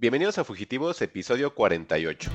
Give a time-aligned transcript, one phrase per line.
[0.00, 2.30] Bienvenidos a Fugitivos, episodio 48.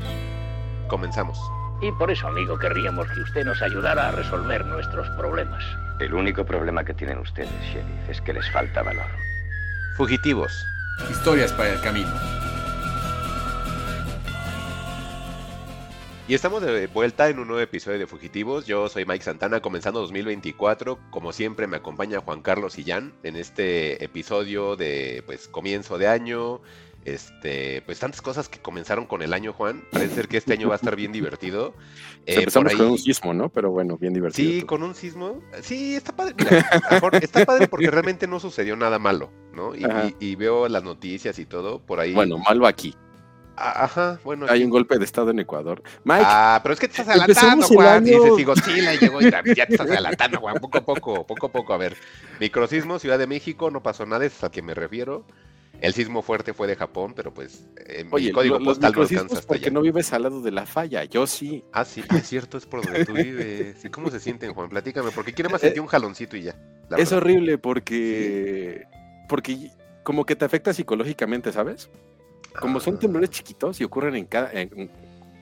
[0.88, 1.40] Comenzamos.
[1.81, 5.63] Y por eso, amigo, querríamos que usted nos ayudara a resolver nuestros problemas.
[5.99, 9.07] El único problema que tienen ustedes, sheriff, es que les falta valor.
[9.97, 10.63] Fugitivos.
[11.09, 12.13] Historias para el camino.
[16.27, 18.68] Y estamos de vuelta en un nuevo episodio de Fugitivos.
[18.68, 21.00] Yo soy Mike Santana, comenzando 2024.
[21.09, 26.07] Como siempre, me acompaña Juan Carlos y Jan en este episodio de pues comienzo de
[26.07, 26.61] año.
[27.06, 29.84] Este, pues tantas cosas que comenzaron con el año, Juan.
[29.91, 31.73] Parece ser que este año va a estar bien divertido.
[32.27, 33.50] Eh, empezamos con un sismo, ¿no?
[33.50, 34.50] Pero bueno, bien divertido.
[34.50, 35.44] Sí, con un sismo.
[35.62, 36.34] Sí, está padre.
[36.40, 39.76] Mira, está padre porque realmente no sucedió nada malo, ¿no?
[39.76, 39.86] Y,
[40.20, 42.16] y, veo las noticias y todo por ahí.
[42.16, 42.96] Bueno, malo aquí.
[43.58, 44.48] Ajá, bueno.
[44.49, 45.84] Hay un golpe de estado en Ecuador.
[46.04, 46.24] Mike.
[46.26, 48.04] Ah, pero es que te estás adelantando, Juan.
[48.04, 50.55] Dice, si Godzilla llegó y ya te estás adelantando, Juan.
[50.55, 51.74] Poco a poco, poco a poco.
[51.74, 51.96] A ver,
[52.40, 55.26] microsismo, Ciudad de México, no pasó nada, es a que me refiero.
[55.81, 59.47] El sismo fuerte fue de Japón, pero pues en Oye, código postal no alcanza hasta
[59.47, 61.63] porque no vives al lado de la falla, yo sí.
[61.71, 63.84] Ah, sí, es cierto, es por donde tú vives.
[63.84, 64.69] ¿Y cómo se sienten, Juan?
[64.69, 66.55] Platícame, porque quiere más sentir un jaloncito y ya.
[66.97, 68.85] Es horrible porque...
[69.27, 69.71] Porque
[70.03, 71.89] como que te afecta psicológicamente, ¿sabes?
[72.59, 74.89] Como son temblores chiquitos y ocurren en cada en,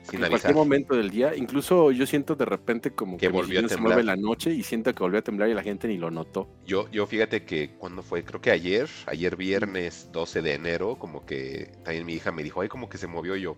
[0.04, 4.02] cualquier momento del día, incluso yo siento de repente como que, volvió a se mueve
[4.02, 6.48] la noche y siento que volvió a temblar y la gente ni lo notó.
[6.66, 11.24] Yo, yo fíjate que cuando fue, creo que ayer, ayer viernes 12 de enero, como
[11.24, 13.56] que también mi hija me dijo, ay, como que se movió yo.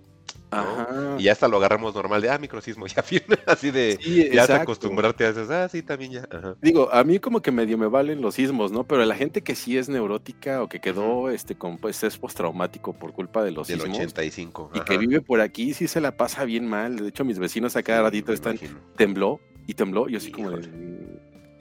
[1.19, 3.99] Y ya hasta lo agarramos normal de, ah, microsismo, ya fin, así de,
[4.33, 6.29] ya te acostumbrarte a eso, ah, sí, también ya.
[6.61, 8.85] Digo, a mí como que medio me valen los sismos, ¿no?
[8.85, 12.93] Pero la gente que sí es neurótica o que quedó, este, con pues, es postraumático
[12.93, 14.71] por culpa de los Del 85.
[14.75, 16.97] Y que vive por aquí, sí se la pasa bien mal.
[16.97, 18.59] De hecho, mis vecinos a cada ratito están,
[18.97, 20.51] tembló y tembló, yo así como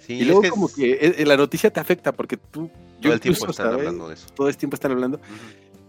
[0.07, 2.69] y luego como que e, e, la noticia te afecta porque tú...
[3.01, 4.27] Todo el tiempo están hablando de eso.
[4.33, 5.19] Todo el tiempo están hablando.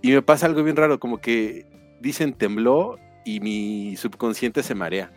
[0.03, 1.67] Y me pasa algo bien raro, como que
[2.01, 5.13] dicen tembló y mi subconsciente se marea.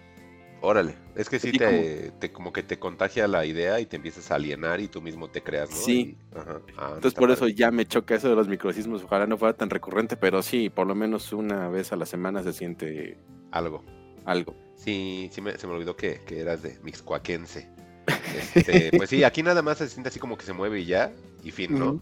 [0.62, 2.52] Órale, es que sí te como...
[2.52, 5.70] que te contagia la idea y te empiezas a alienar y tú mismo te creas,
[5.70, 5.78] ¿no?
[5.78, 6.18] Sí.
[6.36, 9.04] Ah, Entonces por eso ya me choca eso de los microsismos.
[9.04, 12.44] Ojalá no fuera tan recurrente, pero sí, por lo menos una vez a la semana
[12.44, 13.18] se siente
[13.52, 13.86] algo.
[14.26, 14.54] Algo.
[14.76, 17.70] Sí, sí me, se me olvidó que, que eras de Mixcoaquense.
[18.56, 21.12] Este, pues sí, aquí nada más se siente así como que se mueve y ya,
[21.44, 22.02] y fin, ¿no?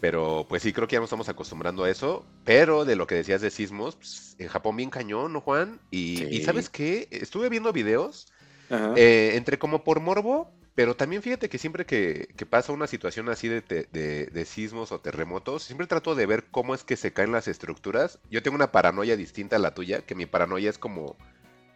[0.00, 2.24] Pero pues sí, creo que ya nos estamos acostumbrando a eso.
[2.44, 5.80] Pero de lo que decías de sismos, pues, en Japón bien cañón, ¿no, Juan?
[5.90, 7.08] Y, ¿sabes qué?
[7.10, 8.32] Estuve viendo videos
[8.70, 13.48] eh, entre como por morbo, pero también fíjate que siempre que, pasa una situación así
[13.48, 17.48] de, de, sismos o terremotos, siempre trato de ver cómo es que se caen las
[17.48, 18.20] estructuras.
[18.30, 21.16] Yo tengo una paranoia distinta a la tuya, que mi paranoia es como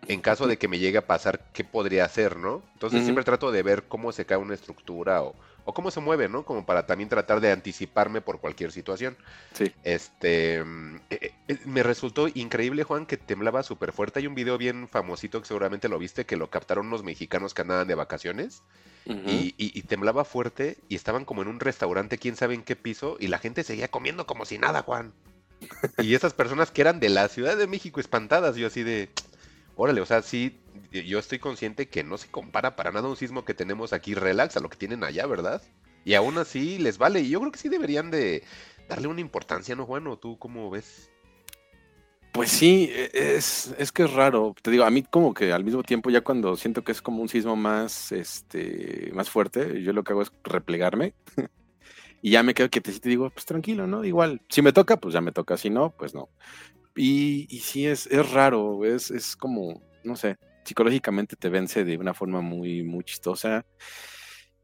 [0.09, 2.63] en caso de que me llegue a pasar, ¿qué podría hacer, no?
[2.75, 6.29] Entonces siempre trato de ver cómo se cae una estructura o, o cómo se mueve,
[6.29, 6.45] ¿no?
[6.45, 9.17] Como para también tratar de anticiparme por cualquier situación.
[9.53, 9.73] Sí.
[9.85, 10.65] Este, eh,
[11.11, 14.21] eh, me resultó increíble, Juan, que temblaba súper fuerte.
[14.21, 17.63] Hay un video bien famosito que seguramente lo viste, que lo captaron unos mexicanos que
[17.63, 18.63] andaban de vacaciones.
[19.05, 23.27] y, temblaba fuerte y estaban como en un restaurante, quién sabe en qué piso, y
[23.27, 25.13] la gente seguía comiendo como si nada, Juan.
[25.99, 29.11] y esas personas que eran de la Ciudad de México espantadas, yo así de,
[29.77, 30.59] órale, o sea, sí,
[30.91, 34.57] yo estoy consciente que no se compara para nada un sismo que tenemos aquí relax
[34.57, 35.63] a lo que tienen allá, ¿verdad?
[36.05, 37.21] Y aún así les vale.
[37.21, 38.43] Y yo creo que sí deberían de
[38.89, 40.07] darle una importancia, ¿no, Juan?
[40.07, 41.11] ¿O tú cómo ves?
[42.33, 44.55] Pues sí, e, es, es que es raro.
[44.61, 47.23] Te digo, a mí como que al mismo tiempo ya cuando siento que es como
[47.23, 51.15] un sismo más, este, más fuerte, yo lo que hago es replegarme.
[52.23, 54.05] y ya me quedo que te digo, pues tranquilo, ¿no?
[54.05, 55.57] Igual, si me toca, pues ya me toca.
[55.57, 56.31] Si no, pues no.
[56.97, 61.97] Y, y sí, es, es raro, es, es como, no sé, psicológicamente te vence de
[61.97, 63.65] una forma muy, muy chistosa.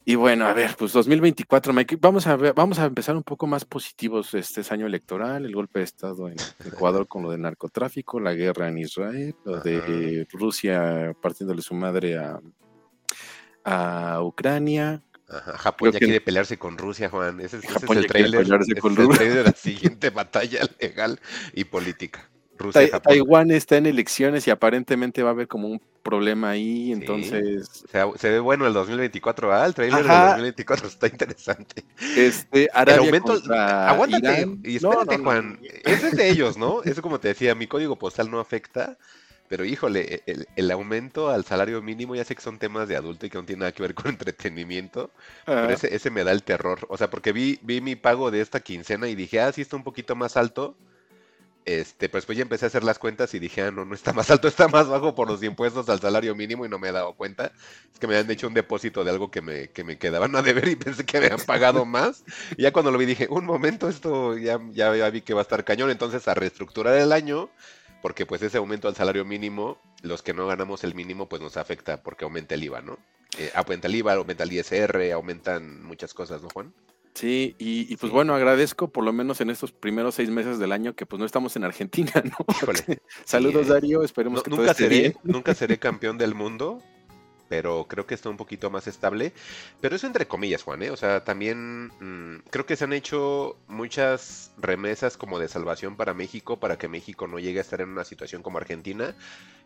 [0.04, 3.66] Y bueno, a ver, pues 2024, vamos a ver, vamos a empezar un poco más
[3.66, 8.32] positivos este año electoral, el golpe de Estado en Ecuador con lo de narcotráfico, la
[8.32, 12.40] guerra en Israel, lo de Rusia partiéndole su madre a,
[13.64, 15.02] a Ucrania.
[15.28, 17.38] Japón ya quiere pelearse con Rusia, Juan.
[17.40, 21.20] Ese, es el trailer, de la siguiente batalla legal
[21.52, 22.30] y política.
[23.02, 27.84] Taiwán está en elecciones y aparentemente va a haber como un problema ahí, entonces...
[28.16, 29.66] se ve bueno el 2024, ¿ah?
[29.66, 31.84] El trailer del 2024 está interesante.
[32.16, 33.38] Este, Arabia aumento...
[33.52, 35.58] Aguántate y espérate, Juan.
[35.84, 36.82] Ese es de ellos, ¿no?
[36.82, 38.96] Eso como te decía, mi código postal no afecta,
[39.48, 40.22] pero híjole,
[40.56, 43.44] el, aumento al salario mínimo, ya sé que son temas de adulto y que no
[43.44, 45.10] tiene nada que ver con entretenimiento,
[45.44, 46.86] pero ese, ese, me da el terror.
[46.88, 49.76] O sea, porque vi, vi mi pago de esta quincena y dije, ah, sí está
[49.76, 50.76] un poquito más alto
[51.68, 54.14] este, pues, pues ya empecé a hacer las cuentas y dije, ah, no, no está
[54.14, 56.92] más alto, está más bajo por los impuestos al salario mínimo y no me he
[56.92, 57.52] dado cuenta.
[57.92, 60.40] Es que me habían hecho un depósito de algo que me, que me quedaban a
[60.40, 62.24] deber y pensé que me habían pagado más.
[62.56, 65.42] Y ya cuando lo vi dije, un momento, esto ya, ya, vi que va a
[65.42, 65.90] estar cañón.
[65.90, 67.50] Entonces a reestructurar el año,
[68.00, 71.58] porque pues ese aumento al salario mínimo, los que no ganamos el mínimo, pues nos
[71.58, 72.98] afecta porque aumenta el IVA, ¿no?
[73.38, 76.72] Eh, aumenta el IVA, aumenta el ISR, aumentan muchas cosas, ¿no, Juan?
[77.18, 80.70] Sí, y, y pues bueno, agradezco por lo menos en estos primeros seis meses del
[80.70, 82.36] año que pues no estamos en Argentina, ¿no?
[83.24, 83.72] Saludos, Sí.
[83.72, 85.14] Darío, esperemos No- que todo nunca, esté seré, bien.
[85.24, 86.80] nunca seré campeón del mundo,
[87.48, 89.32] pero creo que está un poquito más estable.
[89.80, 90.90] Pero eso entre comillas, Juan, ¿eh?
[90.90, 96.14] O sea, también mm, creo que se han hecho muchas remesas como de salvación para
[96.14, 99.14] México, para que México no llegue a estar en una situación como Argentina.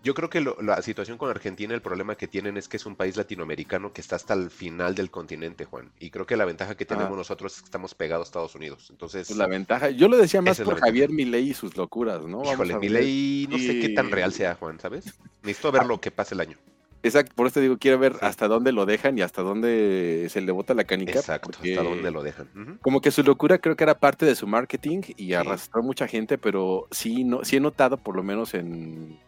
[0.02, 2.86] Yo creo que lo- la situación con Argentina, el problema que tienen es que es
[2.86, 5.92] un país latinoamericano que está hasta el final del continente, Juan.
[6.00, 7.16] Y creo que la ventaja que tenemos Ajá.
[7.18, 8.88] nosotros es que estamos pegados a Estados Unidos.
[8.90, 12.42] Entonces, Pues la ventaja, yo lo decía más por Javier Milei y sus locuras, ¿no?
[12.44, 13.02] Híjole, a mi ver.
[13.04, 15.04] ley no sé qué tan real sea, Juan, ¿sabes?
[15.42, 16.58] Necesito ver lo que pase el año.
[17.04, 18.18] Exacto, por eso digo, quiero ver Sí.
[18.22, 21.18] hasta dónde lo dejan y hasta dónde se le bota la canica.
[21.18, 22.78] Exacto, hasta dónde lo dejan.
[22.80, 25.34] Como que su locura creo que era parte de su marketing y Sí.
[25.34, 29.18] arrastró mucha gente, pero sí, no, sí he notado, por lo menos en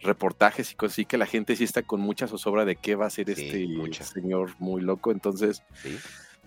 [0.00, 3.06] reportajes y cosas así, que la gente sí está con mucha zozobra de qué va
[3.06, 4.04] a ser Sí, este mucha.
[4.04, 5.12] señor muy loco.
[5.12, 5.96] Entonces, Sí,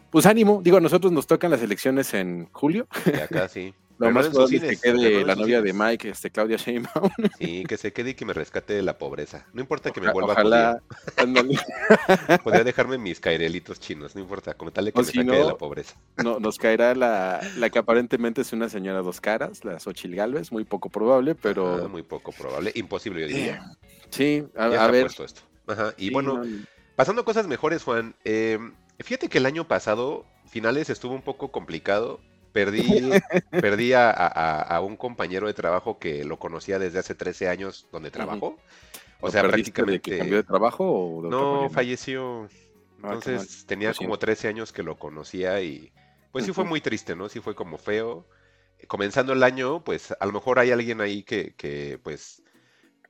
[0.09, 0.61] pues ánimo.
[0.63, 2.87] Digo, a nosotros nos tocan las elecciones en julio.
[3.05, 3.73] y acá sí.
[3.97, 5.71] Lo más probable es que quede la novia de.
[5.71, 7.09] Mike, este, Claudia Sheinbaum.
[7.39, 9.45] Sí, que se quede y que me rescate de la pobreza.
[9.53, 10.81] No importa que me vuelva Ojalá.
[11.17, 11.55] ándale.
[11.57, 12.39] judío.
[12.43, 14.53] Podría dejarme mis cairelitos chinos, no importa.
[14.55, 15.95] Como tal de que O me si saque de la pobreza.
[16.23, 20.51] No, nos caerá la, la que aparentemente es una señora dos caras, la Xochil Galvez,
[20.51, 22.71] muy poco probable, pero Ah, muy poco probable.
[22.75, 23.63] Imposible, yo diría.
[24.09, 25.03] sí, a, Ya a ver.
[25.05, 25.41] puesto esto.
[25.67, 25.93] Ajá.
[25.97, 26.65] Y sí, bueno, no,
[26.95, 28.13] pasando a cosas mejores, Juan.
[28.25, 28.59] eh,
[28.99, 32.19] fíjate que el año pasado, finales, estuvo un poco complicado.
[32.55, 32.81] Perdí,
[33.59, 37.87] perdí a, a- a un compañero de trabajo que lo conocía desde hace 13 años
[37.91, 38.57] donde trabajó.
[39.19, 40.17] O ¿lo sea, perdiste de que prácticamente...
[40.17, 40.83] cambió de trabajo
[41.17, 42.49] o de No, falleció.
[43.03, 44.19] Ah, Entonces tenía Lo como siento.
[44.19, 45.91] 13 años que lo conocía y
[46.31, 47.29] pues sí fue muy triste, ¿no?
[47.29, 48.25] Sí fue como feo.
[48.87, 52.43] Comenzando el año, pues a lo mejor hay alguien ahí que, que pues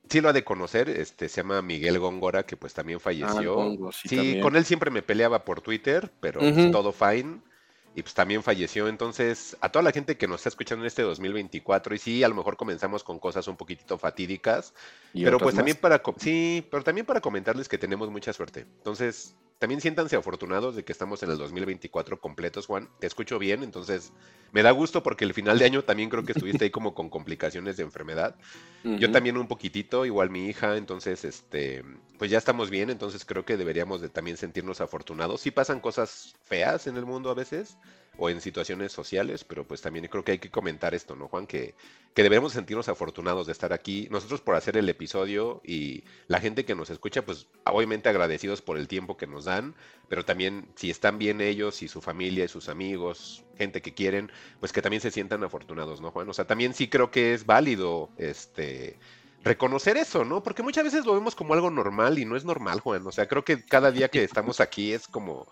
[0.08, 3.54] sí lo ha de conocer, este se llama Miguel Góngora, que pues también Ah, falleció.
[3.54, 4.40] Gongo, sí, Sí, también.
[4.40, 7.42] con él siempre me peleaba por Twitter, pero pues, todo fine.
[7.96, 8.88] Y pues también falleció.
[8.88, 12.28] Entonces, a toda la gente que nos está escuchando en este 2024, y sí, a
[12.28, 14.74] lo mejor comenzamos con cosas un poquitito fatídicas,
[15.14, 18.60] pero pues también para, sí, pero también para comentarles que tenemos mucha suerte.
[18.60, 22.88] Entonces, también siéntanse afortunados de que estamos en el 2024 completos, Juan.
[23.00, 24.12] Te escucho bien, entonces
[24.52, 27.08] me da gusto porque el final de año también creo que estuviste ahí como con
[27.08, 28.36] complicaciones de enfermedad.
[28.84, 31.82] Yo también un poquitito, igual mi hija, entonces, este,
[32.18, 35.40] pues ya estamos bien, entonces creo que deberíamos de también sentirnos afortunados.
[35.40, 37.78] Sí pasan cosas feas en el mundo a veces,
[38.18, 41.46] o en situaciones sociales, pero pues también creo que hay que comentar esto, ¿no, Juan?
[41.46, 41.74] Que,
[42.14, 46.64] que debemos sentirnos afortunados de estar aquí, nosotros por hacer el episodio y la gente
[46.64, 49.74] que nos escucha, pues obviamente agradecidos por el tiempo que nos dan,
[50.08, 54.32] pero también si están bien ellos y su familia y sus amigos, gente que quieren,
[54.60, 56.28] pues que también se sientan afortunados, ¿no, Juan?
[56.28, 58.98] O sea, también sí creo que es válido, este
[59.46, 60.42] reconocer eso, ¿no?
[60.42, 63.06] Porque muchas veces lo vemos como algo normal y no es normal, Juan.
[63.06, 65.46] O sea, creo que cada día que estamos aquí es como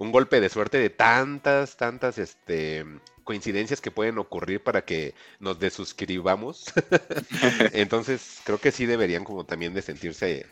[0.00, 2.84] un golpe de suerte de tantas, tantas, este,
[3.22, 6.72] coincidencias que pueden ocurrir para que nos desuscribamos.
[7.72, 10.46] Entonces, creo que sí deberían como también de sentirse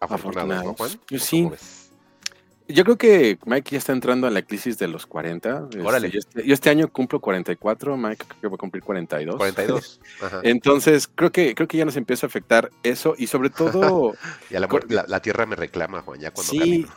[0.00, 0.74] afortunados, ¿no.
[0.74, 0.90] Juan?
[1.08, 1.50] Pues ¿O sí.
[2.68, 5.64] Yo creo que Mike ya está entrando a la crisis de los 40.
[5.64, 6.10] este, Órale.
[6.10, 9.36] yo, este, yo este año cumplo 44, Mike creo que va a cumplir 42.
[9.36, 10.00] 42.
[10.22, 10.40] Ajá.
[10.44, 14.14] Entonces, creo que, creo que ya nos empieza a afectar eso y sobre todo,
[14.50, 16.88] Ya la, la- la tierra me reclama, Juan, ya cuando sí, camino.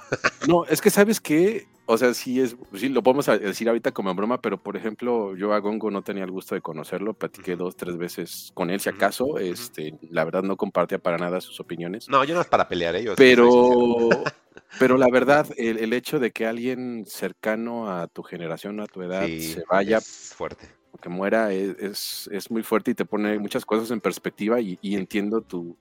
[0.47, 4.09] no, es que sabes que, o sea, sí es, sí lo podemos decir ahorita como
[4.09, 7.55] en broma, pero por ejemplo, yo a Gongo no tenía el gusto de conocerlo, platiqué
[7.55, 11.59] dos, tres veces con él, si acaso, este, la verdad no compartía para nada sus
[11.59, 12.09] opiniones.
[12.09, 13.03] No, yo no es para pelear, ¿eh?
[13.05, 13.49] Soy sincero.
[13.49, 14.23] Pero,
[14.79, 19.01] pero la verdad, el, el hecho de que alguien cercano a tu generación, a tu
[19.01, 20.67] edad, Sí, se vaya es fuerte.
[20.91, 24.59] o que muera, es, es, es muy fuerte y te pone muchas cosas en perspectiva
[24.61, 25.77] y, y entiendo tu,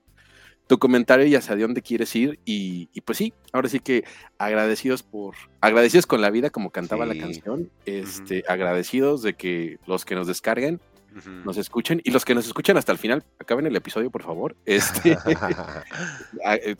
[0.67, 2.39] tu comentario y hacia dónde quieres ir.
[2.45, 4.03] Y, y pues sí, ahora sí que
[4.37, 7.13] agradecidos por, agradecidos con la vida, como cantaba Sí.
[7.13, 10.79] la canción, este, agradecidos de que los que nos descarguen
[11.45, 14.53] nos escuchen y los que nos escuchen hasta el final, acaben el episodio, por favor.
[14.65, 15.17] Este,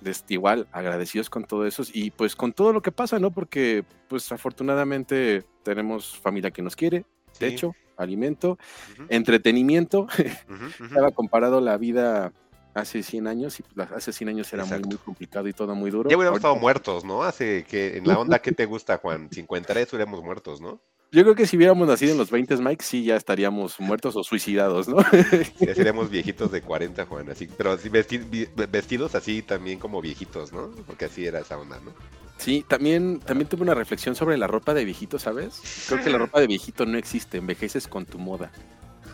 [0.03, 3.31] este, igual agradecidos con todo eso y pues con todo lo que pasa, ¿no?
[3.31, 7.39] Porque pues afortunadamente tenemos familia que nos quiere, Sí.
[7.39, 8.57] techo, alimento,
[8.93, 10.07] Ujú, entretenimiento.
[10.99, 12.33] Estaba comparado la vida
[12.75, 16.09] hace 100 años y pues, hace 100 años era muy, complicado y todo muy duro.
[16.09, 17.23] Ya hubiéramos estado muertos, ¿no?
[17.23, 20.79] Hace que en la onda que te gusta, Juan, 53 hubiéramos muertos, ¿no?
[21.11, 24.23] Yo creo que si hubiéramos nacido en los 20, Mike, sí ya estaríamos muertos o
[24.23, 24.97] suicidados, ¿no?
[25.59, 30.01] Ya seríamos viejitos de 40, Juan, así, pero así vesti- vi- vestidos así también como
[30.01, 30.71] viejitos, ¿no?
[30.85, 31.91] Porque así era esa onda, ¿no?
[32.37, 35.61] Sí, también, también tuve una reflexión sobre la ropa de viejito, ¿sabes?
[35.87, 38.51] Creo que la ropa de viejito no existe, envejeces con tu moda.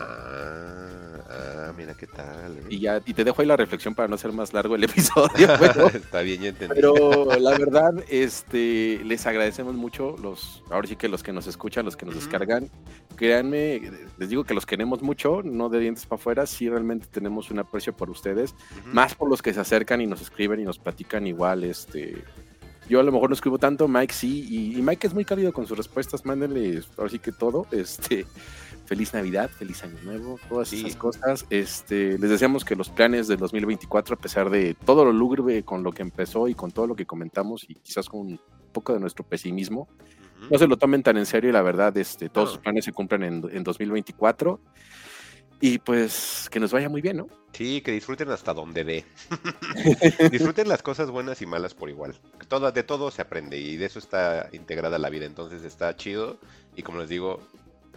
[0.02, 2.58] Ah, ah, mira qué tal.
[2.58, 2.62] ¿eh?
[2.68, 5.48] Y ya, y te dejo ahí la reflexión para no hacer más largo el episodio.
[5.58, 6.74] pero- Está bien, ya entendí.
[6.74, 11.84] Pero la verdad, este, les agradecemos mucho los, ahora sí que los que nos escuchan,
[11.84, 12.70] los que nos descargan.
[13.16, 13.80] Créanme,
[14.18, 17.58] les digo que los queremos mucho, no de dientes para afuera, sí realmente tenemos un
[17.58, 18.54] aprecio por ustedes,
[18.86, 22.16] más por los que se acercan y nos escriben y nos platican igual, este.
[22.88, 25.52] Yo a lo mejor no escribo tanto, Mike sí, y, y Mike es muy cálido
[25.52, 28.26] con sus respuestas, mándenle ahora sí que todo, este,
[28.92, 30.80] feliz Navidad, feliz Año Nuevo, todas Sí.
[30.80, 31.46] esas cosas.
[31.48, 35.82] Este, les deseamos que los planes del 2024, a pesar de todo lo lúgubre con
[35.82, 39.00] lo que empezó y con todo lo que comentamos y quizás con un poco de
[39.00, 39.88] nuestro pesimismo,
[40.50, 42.92] no se lo tomen tan en serio y la verdad, este, todos sus planes se
[42.92, 44.60] cumplen en, en 2024.
[45.62, 47.28] Y pues que nos vaya muy bien, ¿no?
[47.52, 49.04] Sí, que disfruten hasta donde dé.
[50.30, 52.14] disfruten las cosas buenas y malas por igual.
[52.48, 55.24] Todo, de todo se aprende y de eso está integrada la vida.
[55.24, 56.36] Entonces está chido.
[56.76, 57.40] Y como les digo,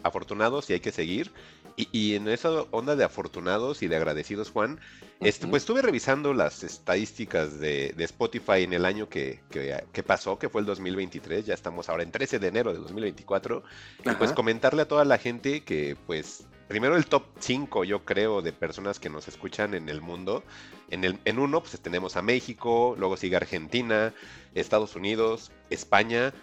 [0.05, 1.31] afortunados y hay que seguir.
[1.77, 4.79] Y, y en esa onda de afortunados y de agradecidos, Juan,
[5.19, 10.03] este, pues estuve revisando las estadísticas de, de Spotify en el año que, que- que
[10.03, 11.45] pasó, que fue el 2023.
[11.45, 13.63] Ya estamos ahora en 13 de enero de 2024.
[14.05, 18.41] Y pues comentarle a toda la gente que pues primero el top 5 yo creo
[18.41, 20.43] de personas que nos escuchan en el mundo.
[20.91, 24.13] En, el, en uno pues tenemos a México, luego sigue Argentina,
[24.53, 26.33] Estados Unidos, España.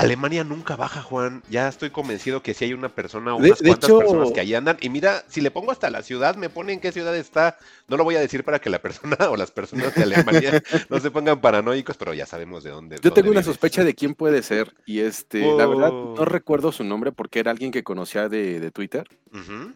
[0.00, 1.42] Alemania nunca baja, Juan.
[1.50, 4.40] Ya estoy convencido que si hay una persona o unas de cuantas hecho- personas que
[4.40, 4.76] ahí andan.
[4.80, 7.56] Y mira, si le pongo hasta la ciudad, me pone en qué ciudad está.
[7.88, 10.98] No lo voy a decir para que la persona o las personas de Alemania no
[11.00, 12.96] se pongan paranoicos, pero ya sabemos de dónde.
[12.96, 14.74] Yo dónde tengo una sospecha de quién puede ser.
[14.86, 16.14] Y este, la verdad, Oh.
[16.16, 19.06] no recuerdo su nombre porque era alguien que conocía de, de Twitter.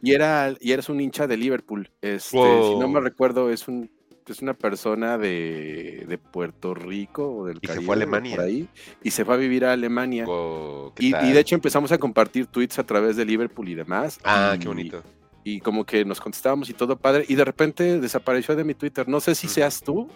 [0.02, 1.90] Y era, y eres un hincha de Liverpool.
[2.02, 3.90] Este, si no me recuerdo, es un
[4.32, 8.36] es una persona de, de Puerto Rico o del Y se fue a Alemania.
[8.36, 8.68] por ahí,
[9.02, 10.24] y se fue a vivir a Alemania.
[10.26, 14.18] Oh, ¿qué Y, de hecho empezamos a compartir tweets a través de Liverpool y demás.
[14.24, 15.02] Ah, y- qué bonito.
[15.46, 17.26] Y como que nos contestábamos y todo padre.
[17.28, 19.06] Y de repente desapareció de mi Twitter.
[19.08, 20.08] No sé si seas tú,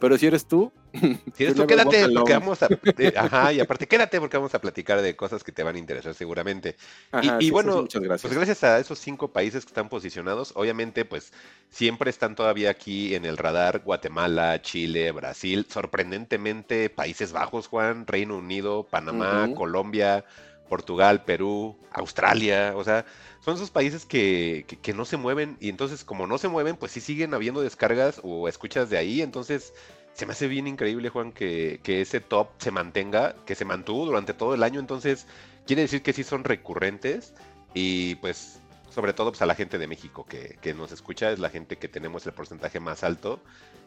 [0.00, 0.72] pero si eres tú.
[1.36, 2.68] Si eres tú, quédate, porque vamos a.
[3.16, 6.14] ajá, y aparte, quédate porque vamos a platicar de cosas que te van a interesar
[6.14, 6.76] seguramente.
[7.12, 8.22] Ajá, y sí, bueno, muchas gracias.
[8.22, 11.32] Pues gracias a esos cinco países que están posicionados, obviamente, pues
[11.68, 18.36] siempre están todavía aquí en el radar Guatemala, Chile, Brasil, sorprendentemente Países Bajos, Juan, Reino
[18.36, 19.48] Unido, Panamá.
[19.54, 20.24] Colombia,
[20.68, 23.04] Portugal, Perú, Australia, o sea,
[23.40, 26.92] son esos países que, que, no se mueven y entonces como no se mueven, pues
[26.92, 29.72] sí siguen habiendo descargas o escuchas de ahí, entonces
[30.12, 34.04] se me hace bien increíble, Juan, que, que ese top se mantenga, que se mantuvo
[34.06, 35.26] durante todo el año, entonces
[35.66, 37.34] quiere decir que sí son recurrentes
[37.74, 41.38] y pues sobre todo pues, a la gente de México que, que nos escucha, es
[41.38, 43.40] la gente que tenemos el porcentaje más alto.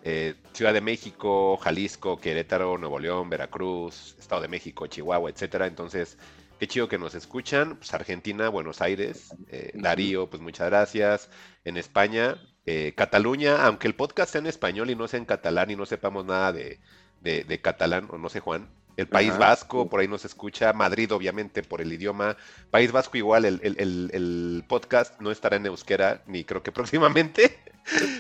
[0.06, 5.68] Eh, Ciudad de México, Jalisco, Querétaro, Nuevo León, Veracruz, Estado de México, Chihuahua, etcétera.
[5.68, 6.18] Entonces,
[6.64, 7.76] qué chido que nos escuchan.
[7.76, 9.72] Pues Argentina, Buenos Aires, eh.
[9.74, 11.30] Darío, pues muchas gracias.
[11.66, 15.72] En España, eh, Cataluña, aunque el podcast sea en español y no sea en catalán
[15.72, 16.80] y no sepamos nada de,
[17.20, 18.70] de, de catalán, o no sé, Juan.
[18.96, 19.90] El País Ajá, Vasco, sí.
[19.90, 20.72] por ahí nos escucha.
[20.74, 22.38] Madrid, obviamente, por el idioma.
[22.70, 26.72] País Vasco igual, el, el- el- el podcast no estará en euskera, ni creo que
[26.72, 27.58] próximamente,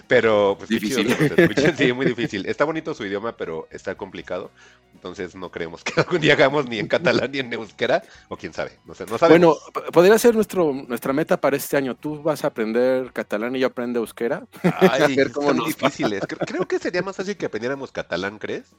[0.08, 1.32] pero pues chido Difícil.
[1.38, 1.78] escuchen.
[1.78, 2.46] Sí, muy difícil.
[2.46, 4.52] Está bonito su idioma, pero está complicado.
[4.94, 8.54] Entonces no creemos que algún día hagamos ni en catalán ni en euskera, o quién
[8.54, 9.92] sabe, no sé, no Bueno, sabemos.
[9.92, 11.96] podría ser nuestro, nuestra meta para este año.
[11.96, 14.46] Tú vas a aprender catalán y yo aprendo euskera.
[14.80, 16.24] Ay, ver cómo nos difíciles.
[16.28, 18.72] Creo, creo que sería más fácil que aprendiéramos catalán, ¿crees?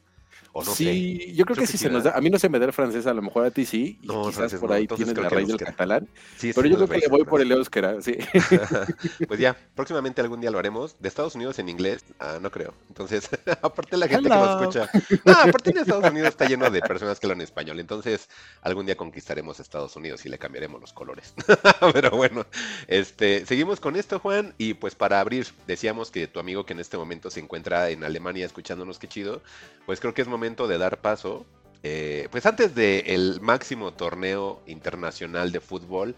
[0.56, 0.84] O no sé.
[0.84, 2.12] sí, yo creo, que, sí se nos da.
[2.12, 3.98] A mí no se me da el francés, a lo mejor a ti sí.
[4.00, 6.08] Y No, quizás francés por no, ahí entonces tienes la que raíz del catalán.
[6.38, 8.16] Sí, Pero sí, yo creo que le voy por el euskera, sí.
[9.26, 10.94] Pues ya, próximamente algún día lo haremos.
[11.00, 12.72] De Estados Unidos en inglés, ah, no creo.
[12.88, 13.28] Entonces,
[13.62, 14.88] aparte la gente que nos escucha.
[15.24, 17.80] No, aparte en Estados Unidos está lleno de personas que hablan español.
[17.80, 18.28] Entonces,
[18.62, 21.34] algún día conquistaremos Estados Unidos y le cambiaremos los colores.
[21.92, 22.46] Pero bueno,
[22.86, 24.54] este, seguimos con esto, Juan.
[24.56, 28.04] Y pues para abrir, decíamos que tu amigo que en este momento se encuentra en
[28.04, 29.42] Alemania escuchándonos, qué chido.
[29.84, 31.46] Pues creo que es momento de dar paso.
[31.82, 36.16] eh, pues antes del máximo torneo internacional de fútbol,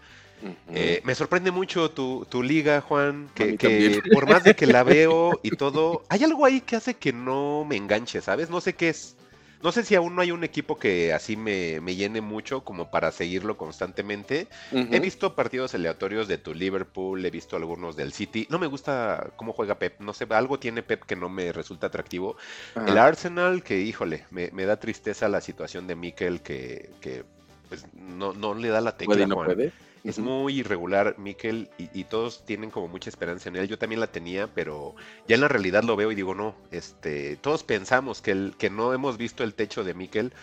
[0.73, 3.55] eh, me sorprende mucho tu, tu liga, Juan, que,
[4.11, 7.65] por más de que la veo y todo, hay algo ahí que hace que no
[7.65, 8.49] me enganche, ¿sabes?
[8.49, 9.17] No sé qué es.
[9.63, 12.91] No sé si aún no hay un equipo que así me, me llene mucho como
[12.91, 14.47] para seguirlo constantemente.
[14.71, 18.45] He visto partidos aleatorios de tu Liverpool, he visto algunos del City.
[18.49, 21.87] No me gusta cómo juega Pep, no sé, algo tiene Pep que no me resulta
[21.87, 22.37] atractivo.
[22.75, 27.25] El Arsenal, que híjole, me, me da tristeza la situación de Mikel, que, que
[27.67, 29.45] pues no, no le da la tecla, Puede y no Juan.
[29.45, 29.73] puede.
[30.07, 33.67] Es muy irregular, Mikel, y, y todos tienen como mucha esperanza en él.
[33.67, 34.95] Yo también la tenía, pero
[35.27, 38.69] ya en la realidad lo veo y digo, no, este, todos pensamos que, el, que
[38.69, 40.33] no hemos visto el techo de Mikel,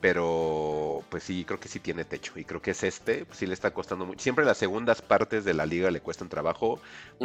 [0.00, 2.32] pero pues sí, creo que sí tiene techo.
[2.36, 4.20] Y creo que es este, pues sí le está costando mucho.
[4.20, 6.78] Siempre las segundas partes de la liga le cuestan trabajo.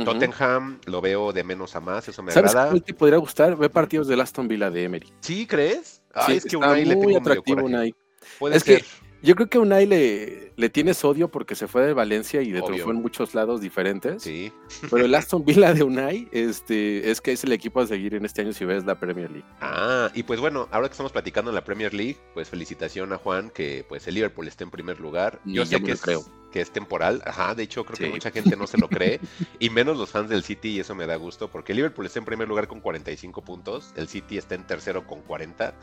[0.05, 2.69] Tottenham lo veo de menos a más, eso me ¿Sabes agrada.
[2.69, 3.57] cuál te podría gustar?
[3.57, 5.11] Ve partidos del Aston Villa de Emery.
[5.19, 6.01] ¿Sí crees?
[6.25, 7.65] Sí, es que Unai le tengo atractivo.
[7.65, 7.93] Unai.
[8.37, 8.85] Puede Es que ser.
[9.21, 12.59] Yo creo que Unai le, le tienes odio porque se fue de Valencia y de
[12.59, 14.21] en muchos lados diferentes.
[14.21, 14.51] Sí.
[14.91, 18.25] Pero el Aston Villa de Unai este, es que es el equipo a seguir en
[18.25, 19.47] este año si ves la Premier League.
[19.61, 23.17] Ah, y pues bueno, ahora que estamos platicando en la Premier League, pues felicitación a
[23.17, 25.39] Juan que pues el Liverpool está en primer lugar.
[25.45, 26.25] Yo sé que es, creo.
[26.51, 29.21] que es temporal, ajá, de hecho creo que mucha gente no se lo cree,
[29.59, 32.19] y menos los fans del City, y eso me da gusto, porque el Liverpool está
[32.19, 35.73] en primer lugar con 45 puntos, el City está en tercero con 40,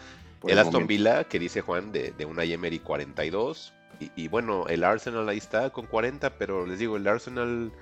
[0.40, 0.88] por el Aston momento.
[0.88, 5.38] Villa, que dice Juan, de, de una Emery 42, y, y bueno, el Arsenal ahí
[5.38, 7.72] está con 40, pero les digo, el Arsenal...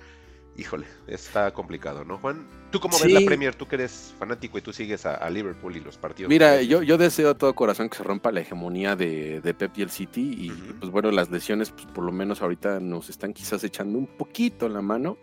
[0.56, 2.46] Híjole, está complicado, ¿no, Juan?
[2.70, 3.56] ¿Tú cómo ves la Premier?
[3.56, 6.28] Tú que eres fanático y tú sigues a, a Liverpool y los partidos.
[6.30, 9.72] Mira, yo, yo deseo de todo corazón que se rompa la hegemonía de, de Pep
[9.76, 10.36] y el City.
[10.38, 14.06] Y pues bueno, las lesiones, pues por lo menos ahorita nos están quizás echando un
[14.06, 15.18] poquito la mano.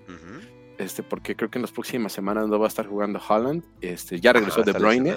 [0.78, 3.64] Este, porque creo que en las próximas semanas no va a estar jugando Haaland.
[3.80, 5.16] Este, ya regresó Ajá, De Bruyne.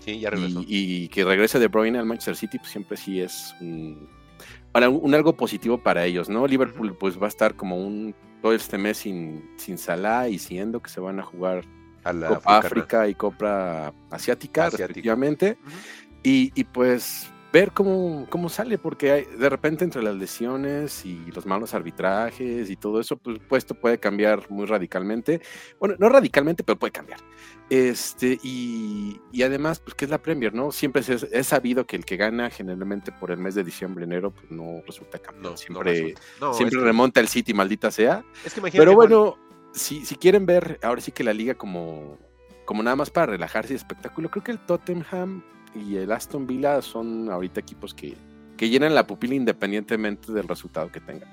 [0.00, 0.60] Sí, ya regresó.
[0.60, 4.10] Y, y que regrese De Bruyne al Manchester City, pues siempre sí es un,
[4.74, 6.48] para un, algo positivo para ellos, ¿no?
[6.48, 8.12] Liverpool pues va a estar como un
[8.42, 11.64] todo este mes sin, sin Salah y siendo que se van a jugar
[12.02, 12.58] a la Copa.
[12.58, 14.86] África y Copa Asiática, Asiática.
[14.86, 15.58] respectivamente.
[16.24, 21.30] Y, y, pues ver cómo, cómo sale, porque hay- de repente entre las lesiones y
[21.30, 25.40] los malos arbitrajes y todo eso, pues, pues, esto puede cambiar muy radicalmente.
[25.78, 27.20] Bueno, no radicalmente, pero puede cambiar.
[27.70, 30.72] Este, y, y además, pues, que es la Premier, ¿no?
[30.72, 34.32] Siempre se- es, sabido que el que gana generalmente por el mes de diciembre, enero,
[34.32, 35.42] pues no resulta campeón.
[35.44, 36.20] No, no siempre resulta.
[36.40, 38.24] No, siempre es remonta el City, maldita sea.
[38.44, 39.38] Es que imagínate, Pero Juan, bueno,
[39.72, 42.18] si, si quieren ver ahora sí que la liga como,
[42.64, 45.44] como nada más para relajarse y espectáculo, creo que el Tottenham
[45.74, 48.16] y el Aston Villa son ahorita equipos que,
[48.56, 51.28] que llenan la pupila independientemente del resultado que tengan.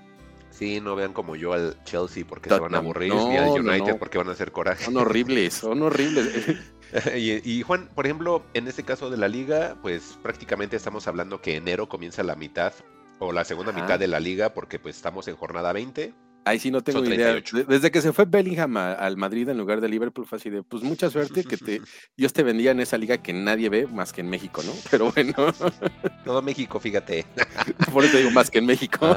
[0.50, 3.46] Sí, no vean como yo al Chelsea porque se van a aburrir, No, ni al
[3.48, 3.98] no, United no.
[4.00, 4.84] porque van a hacer coraje.
[4.84, 6.58] Son horribles, son horribles.
[7.16, 11.42] y, y, Juan, por ejemplo, en este caso de la liga, pues prácticamente estamos hablando
[11.42, 12.74] que enero comienza la mitad
[13.20, 13.82] o la segunda Ajá.
[13.82, 16.14] mitad de la liga porque pues estamos en jornada 20.
[16.44, 17.34] Ahí sí no tengo idea.
[17.34, 17.58] 38.
[17.58, 20.50] De- Desde que se fue Bellingham a- al Madrid en lugar de Liverpool fue así
[20.50, 21.82] de, pues mucha suerte que te,
[22.18, 24.72] Dios te bendiga en esa liga que nadie ve más que en México, ¿no?
[24.92, 25.34] Pero bueno,
[26.25, 27.25] Todo México, fíjate.
[27.94, 29.16] por eso digo más que en México.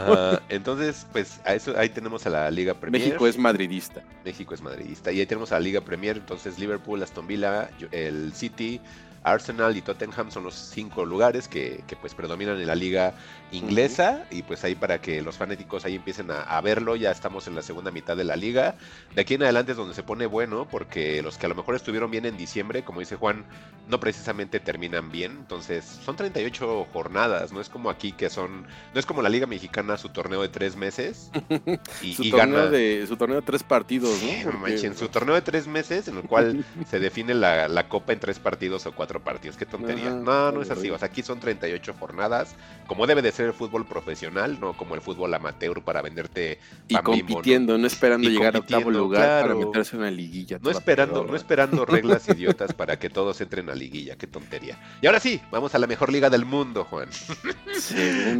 [0.48, 3.02] Entonces, pues a eso ahí tenemos a la Liga Premier.
[3.02, 4.02] México es madridista.
[4.24, 5.10] México es madridista.
[5.12, 8.80] Y ahí tenemos a la Liga Premier, entonces Liverpool, Aston Villa, el City,
[9.24, 13.14] Arsenal y Tottenham son los cinco lugares que, que, pues predominan en la liga
[13.52, 17.46] inglesa y pues ahí para que los fanáticos ahí empiecen a, a verlo, ya estamos
[17.46, 18.74] en la segunda mitad de la liga.
[19.14, 21.74] De aquí en adelante es donde se pone bueno porque los que a lo mejor
[21.74, 23.44] estuvieron bien en diciembre, como dice Juan,
[23.88, 25.32] no precisamente terminan bien.
[25.32, 29.46] Entonces son 38 jornadas, no es como aquí que son, no es como la liga
[29.46, 31.30] mexicana su torneo de tres meses
[32.02, 32.70] y, su, y torneo gana...
[32.70, 34.18] de, su torneo de tres partidos, ¿no?
[34.28, 37.68] Sí, no Porque- manches, su torneo de tres meses en el cual se define la,
[37.68, 39.56] la copa en tres partidos o cuatro partidos.
[39.56, 40.08] Qué tontería.
[40.08, 40.90] Ajá, no, no es así.
[40.90, 42.54] O sea, aquí son 38 jornadas,
[42.86, 46.96] como debe de ser el fútbol profesional, no como el fútbol amateur para venderte y
[46.96, 47.86] compitiendo, ¿no?
[47.86, 50.58] esperando Y llegar a octavo lugar para meterse en una liguilla.
[50.60, 54.78] No esperando, no esperando reglas idiotas para que todos entren a liguilla, qué tontería.
[55.00, 57.08] Y ahora sí, vamos a la mejor liga del mundo, Juan.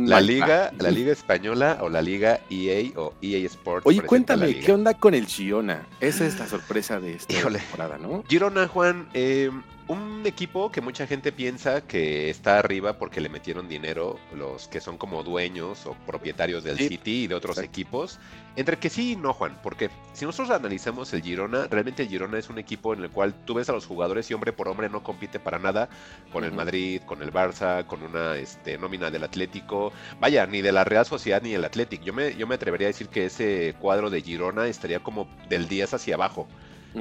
[0.07, 3.87] La liga, la liga española o la liga EA o EA Sports.
[3.87, 4.61] Oye, la cuéntame.
[4.61, 5.87] ¿qué onda con el Girona?
[6.01, 7.59] Esa es la sorpresa de esta Híjole.
[7.59, 8.25] temporada, ¿no?
[8.29, 9.51] Girona, Juan, eh,
[9.87, 14.81] un equipo que mucha gente piensa que está arriba porque le metieron dinero los que
[14.81, 17.71] son como dueños o propietarios del Sí, City y de otros exacto.
[17.71, 18.19] equipos.
[18.57, 22.39] Entre que sí y no, Juan, porque si nosotros analizamos el Girona, realmente el Girona
[22.39, 24.89] es un equipo en el cual tú ves a los jugadores y hombre por hombre
[24.89, 25.89] no compite para nada
[26.33, 26.53] con el.
[26.55, 31.05] Madrid, con el Barça, con una este, nómina del Atlético, vaya, ni de la Real
[31.05, 32.05] Sociedad ni el Atlético.
[32.05, 35.69] Yo me, yo me atrevería a decir que ese cuadro de Girona estaría como del
[35.69, 36.49] 10 hacia abajo.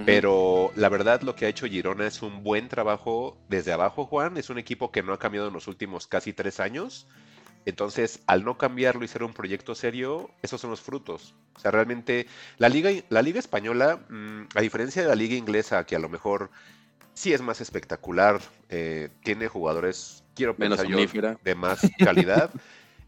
[0.06, 4.38] Pero la verdad lo que ha hecho Girona es un buen trabajo desde abajo, Juan.
[4.38, 7.08] Es un equipo que no ha cambiado en los últimos casi tres años.
[7.66, 11.36] Entonces, al no cambiarlo y ser un proyecto serio, esos son los frutos.
[11.56, 12.28] O sea, realmente
[12.58, 16.10] la liga, la liga española, mm, a diferencia de la liga inglesa, que a lo
[16.10, 16.50] mejor
[17.14, 21.40] sí es más espectacular, eh, tiene jugadores, quiero Menos pensar yo, omnífera.
[21.44, 22.52] de más calidad,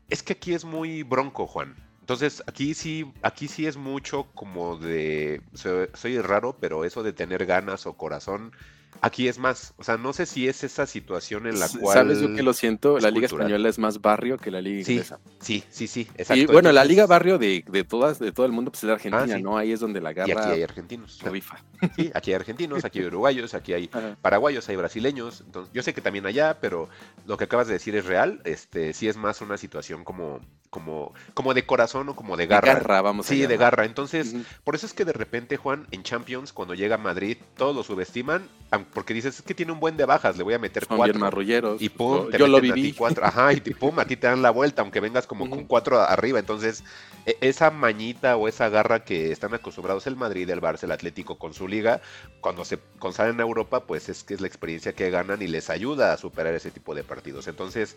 [0.10, 1.76] es que aquí es muy bronco, Juan.
[2.06, 7.13] Entonces, aquí sí, aquí sí es mucho como de, soy, soy raro, pero eso de
[7.13, 8.52] tener ganas o corazón,
[9.02, 9.74] aquí es más.
[9.78, 11.96] O sea, no sé si es esa situación en la cual...
[11.98, 12.98] ¿Sabes yo que lo siento?
[12.98, 13.48] es La Liga cultural.
[13.48, 15.20] Española es más barrio que la Liga Sí, inglesa.
[15.39, 16.44] sí, sí, sí, exacto.
[16.44, 18.94] Y bueno, la Liga barrio de, de todas, de todo el mundo, pues es la
[18.94, 19.41] Argentina, sí.
[19.41, 19.58] ¿no?
[19.58, 21.20] Ahí es donde la Y aquí garra hay argentinos.
[21.24, 21.58] rifa.
[21.96, 24.15] Sí, aquí hay argentinos, aquí hay uruguayos, aquí hay Ajá.
[24.22, 25.41] paraguayos, hay brasileños.
[25.41, 26.88] Entonces, yo sé que también allá, pero
[27.26, 28.41] lo que acabas de decir es real.
[28.46, 30.39] Este, sí es más una situación como,
[30.76, 32.74] como, como de corazón o como de De garra.
[32.74, 33.86] garra, vamos a Sí, de garra.
[33.86, 34.36] Entonces,
[34.66, 37.82] por eso es que de repente, Juan, en Champions, cuando llega a Madrid, todos lo
[37.84, 38.50] subestiman,
[38.94, 41.16] porque dices, es que tiene un buen de bajas, le voy a meter Son bien
[41.16, 41.20] cuatro.
[41.20, 41.82] marrulleros.
[41.82, 42.94] Y pum, yo, te yo lo meten a ti viví.
[42.98, 43.26] cuatro.
[43.26, 46.40] Ajá, y pum, a ti te dan la vuelta, aunque vengas como con cuatro arriba.
[46.40, 46.84] Entonces,
[47.26, 51.38] e- esa mañita o esa garra que están acostumbrados el Madrid, el Barça, el Atlético
[51.38, 52.02] con su liga,
[52.42, 55.48] cuando se cuando salen a Europa, pues es que es la experiencia que ganan y
[55.48, 57.48] les ayuda a superar ese tipo de partidos.
[57.48, 57.96] Entonces,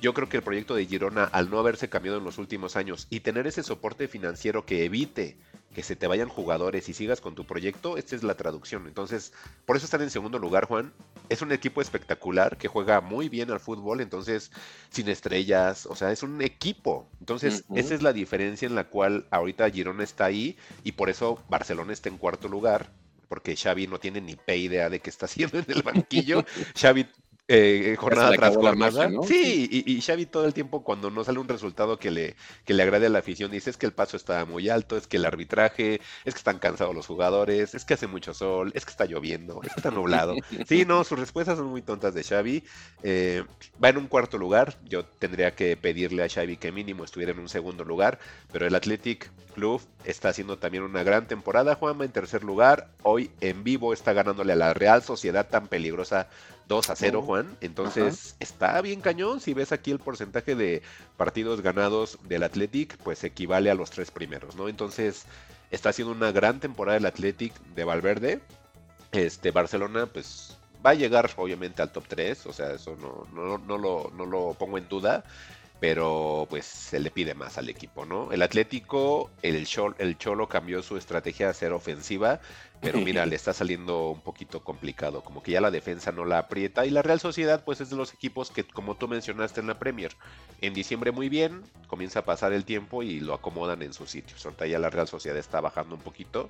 [0.00, 3.06] yo creo que el proyecto de Girona, al no haberse cambiado en los últimos años
[3.10, 5.38] y tener ese soporte financiero que evite
[5.74, 8.86] que se te vayan jugadores y sigas con tu proyecto, esta es la traducción.
[8.86, 9.32] Entonces,
[9.66, 10.92] por eso están en segundo lugar, Juan.
[11.28, 14.50] Es un equipo espectacular que juega muy bien al fútbol, entonces,
[14.90, 17.08] sin estrellas, o sea, es un equipo.
[17.20, 21.42] Entonces, esa es la diferencia en la cual ahorita Girona está ahí y por eso
[21.48, 22.90] Barcelona está en cuarto lugar,
[23.28, 26.44] porque Xavi no tiene ni pe idea de qué está haciendo en el banquillo.
[26.80, 27.06] Xavi
[27.50, 29.08] eh, jornada le tras jornada.
[29.08, 29.22] ¿no?
[29.22, 32.74] Sí, y, y Xavi todo el tiempo cuando no sale un resultado que le, que
[32.74, 35.16] le agrade a la afición, dice es que el paso está muy alto, es que
[35.16, 38.90] el arbitraje, es que están cansados los jugadores, es que hace mucho sol, es que
[38.90, 40.34] está lloviendo, es que está nublado.
[40.68, 42.62] Sí, no, sus respuestas son muy tontas de Xavi.
[43.02, 43.44] Eh,
[43.82, 47.38] va en un cuarto lugar, yo tendría que pedirle a Xavi que mínimo estuviera en
[47.38, 48.18] un segundo lugar,
[48.52, 53.30] pero el Athletic Club está haciendo también una gran temporada, Juanma en tercer lugar, hoy
[53.40, 56.28] en vivo está ganándole a la Real Sociedad tan peligrosa
[56.68, 57.56] 2 a 0, Oh, Juan.
[57.60, 59.40] Entonces, está bien cañón.
[59.40, 60.82] Si ves aquí el porcentaje de
[61.16, 64.68] partidos ganados del Athletic, pues equivale a los tres primeros, ¿no?
[64.68, 65.24] Entonces,
[65.70, 68.40] está haciendo una gran temporada el Athletic de Valverde.
[69.12, 73.58] Este, Barcelona, pues va a llegar obviamente al top 3, o sea, eso no, no,
[73.58, 75.24] no lo, no lo pongo en duda,
[75.80, 78.32] pero pues se le pide más al equipo, ¿no?
[78.32, 82.40] El Atlético, el, Chol- el Cholo cambió su estrategia a ser ofensiva,
[82.80, 86.38] pero mira, le está saliendo un poquito complicado, como que ya la defensa no la
[86.38, 89.68] aprieta y la Real Sociedad pues es de los equipos que como tú mencionaste en
[89.68, 90.16] la Premier,
[90.60, 94.44] en diciembre muy bien, comienza a pasar el tiempo y lo acomodan en sus sitios.
[94.44, 96.48] Ahorita ya la Real Sociedad está bajando un poquito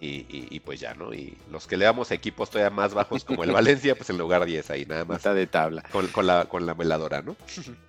[0.00, 1.12] y, y- y pues ya, ¿no?
[1.12, 4.44] Y los que le damos equipos todavía más bajos como el Valencia, pues en lugar
[4.44, 5.18] 10 ahí nada más.
[5.18, 5.82] Mitad de tabla.
[5.90, 7.36] Con, con la, con la veladora, ¿no?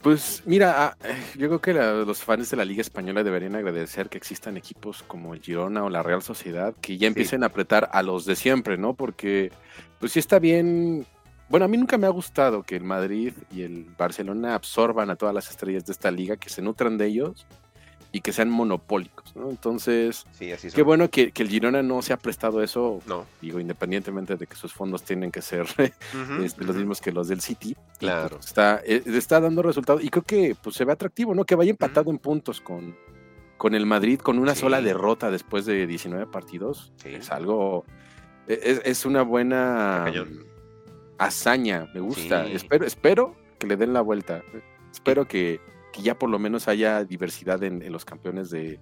[0.01, 3.55] Pues mira, ah, eh, yo creo que la- los fans de la Liga Española deberían
[3.55, 7.47] agradecer que existan equipos como el Girona o la Real Sociedad que ya empiecen a
[7.47, 8.93] apretar a los de siempre, ¿no?
[8.93, 9.51] Porque
[9.99, 11.05] pues sí está bien.
[11.49, 15.15] Bueno, a mí nunca me ha gustado que el Madrid y el Barcelona absorban a
[15.15, 17.45] todas las estrellas de esta liga, que se nutran de ellos
[18.11, 19.49] y que sean monopólicos, ¿no?
[19.49, 20.75] Entonces, Sí, así son.
[20.75, 23.25] qué bueno que, que el Girona no se ha prestado eso, No.
[23.41, 25.67] digo, independientemente de que sus fondos tienen que ser
[26.43, 27.69] este, los mismos que los del City.
[27.71, 28.37] y, Claro.
[28.37, 31.45] pues, está, eh, está dando resultados y creo que pues, se ve atractivo, ¿no?
[31.45, 32.95] Que vaya empatado en puntos con,
[33.57, 34.61] con el Madrid, con una Sí.
[34.61, 36.91] sola derrota después de 19 partidos.
[36.95, 37.09] Sí.
[37.15, 37.85] Es algo.
[38.47, 40.05] e, Es, es una buena
[41.17, 42.45] hazaña, me gusta.
[42.47, 44.41] Espero, espero que le den la vuelta.
[44.91, 45.59] Espero que,
[45.93, 48.79] que ya por lo menos haya diversidad en, en los campeones de,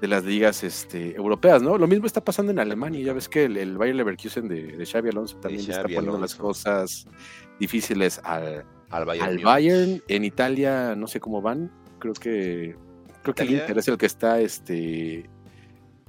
[0.00, 1.76] de las ligas este, europeas, ¿no?
[1.78, 3.00] Lo mismo está pasando en Alemania.
[3.04, 6.34] Ya ves que el, el Bayer Leverkusen de, de Xavi Alonso también está poniendo las
[6.34, 7.06] cosas
[7.58, 9.28] difíciles al, Al Bayern.
[9.28, 9.38] al.
[9.38, 10.02] Bayern.
[10.08, 11.70] En Italia no sé cómo van.
[11.98, 12.76] Creo que
[13.22, 13.50] creo que el.
[13.54, 15.28] Inter es el que está este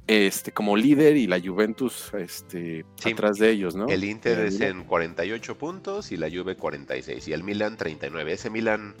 [0.06, 3.10] este como líder y la Juventus este Sí.
[3.12, 3.86] atrás de ellos, ¿no?
[3.88, 8.32] El Inter es en 48 puntos y la Juve 46 y el Milan 39.
[8.32, 8.94] Ese Milan,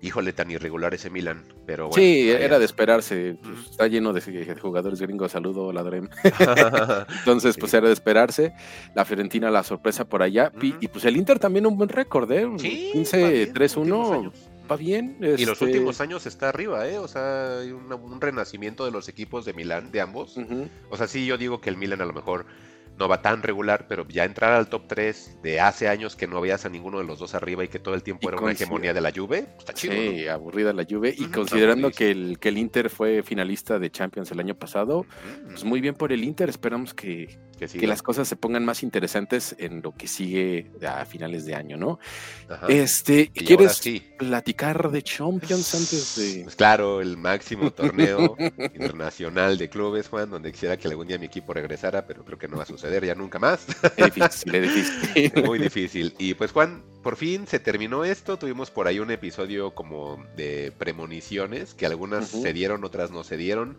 [0.00, 2.02] híjole, tan irregular ese Milan, pero bueno.
[2.02, 3.36] sí, era de esperarse.
[3.42, 4.20] pues, está lleno de,
[4.60, 5.32] jugadores gringos.
[5.32, 6.08] Saludo, Ladrem.
[7.18, 8.52] Entonces, pues era de esperarse.
[8.94, 10.52] La Fiorentina, la sorpresa por allá.
[10.60, 12.46] Y- pues el Inter también un buen récord, ¿eh?
[12.58, 13.76] Sí, va bien, 15-3-1.
[13.76, 14.32] últimos años.
[14.70, 15.16] Va bien.
[15.20, 16.98] Y los este, últimos años está arriba, ¿eh?
[16.98, 20.36] O sea, hay un renacimiento de los equipos de Milán, de ambos.
[20.90, 22.46] O sea, sí, yo digo que el Milan a lo mejor
[22.98, 26.40] no va tan regular, pero ya entrar al top 3 de hace años que no
[26.40, 28.52] veías a ninguno de los dos arriba y que todo el tiempo Y era una
[28.52, 29.94] hegemonía de la Juve, pues, está chido.
[29.94, 31.14] Sí, aburrida la Juve.
[31.16, 35.06] Y considerando que el, que el Inter fue finalista de Champions el año pasado,
[35.46, 36.48] pues muy bien por el Inter.
[36.48, 41.44] Esperamos que, que las cosas se pongan más interesantes en lo que sigue a finales
[41.46, 42.00] de año, ¿no?
[42.48, 42.66] Ajá.
[42.68, 44.02] Este, Y ¿quieres sí.
[44.18, 46.42] platicar de Champions antes de...?
[46.42, 48.36] Pues claro, el máximo torneo
[48.74, 52.48] internacional de clubes, Juan, donde quisiera que algún día mi equipo regresara, pero creo que
[52.48, 52.87] no va a suceder.
[52.88, 53.66] Suceder ya nunca más.
[53.96, 55.44] Es difícil, es difícil.
[55.44, 56.14] Muy difícil.
[56.18, 58.38] Y pues Juan, por fin se terminó esto.
[58.38, 63.36] Tuvimos por ahí un episodio como de premoniciones, que algunas se dieron, otras no se
[63.36, 63.76] dieron.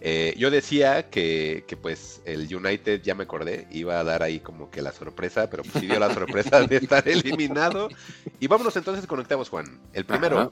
[0.00, 4.40] Eh, yo decía que, que, pues el United, ya me acordé, iba a dar ahí
[4.40, 7.88] como que la sorpresa, pero pues sí dio la sorpresa de estar eliminado.
[8.38, 9.80] Y vámonos entonces con octavos, Juan.
[9.94, 10.50] El primero, Ajá.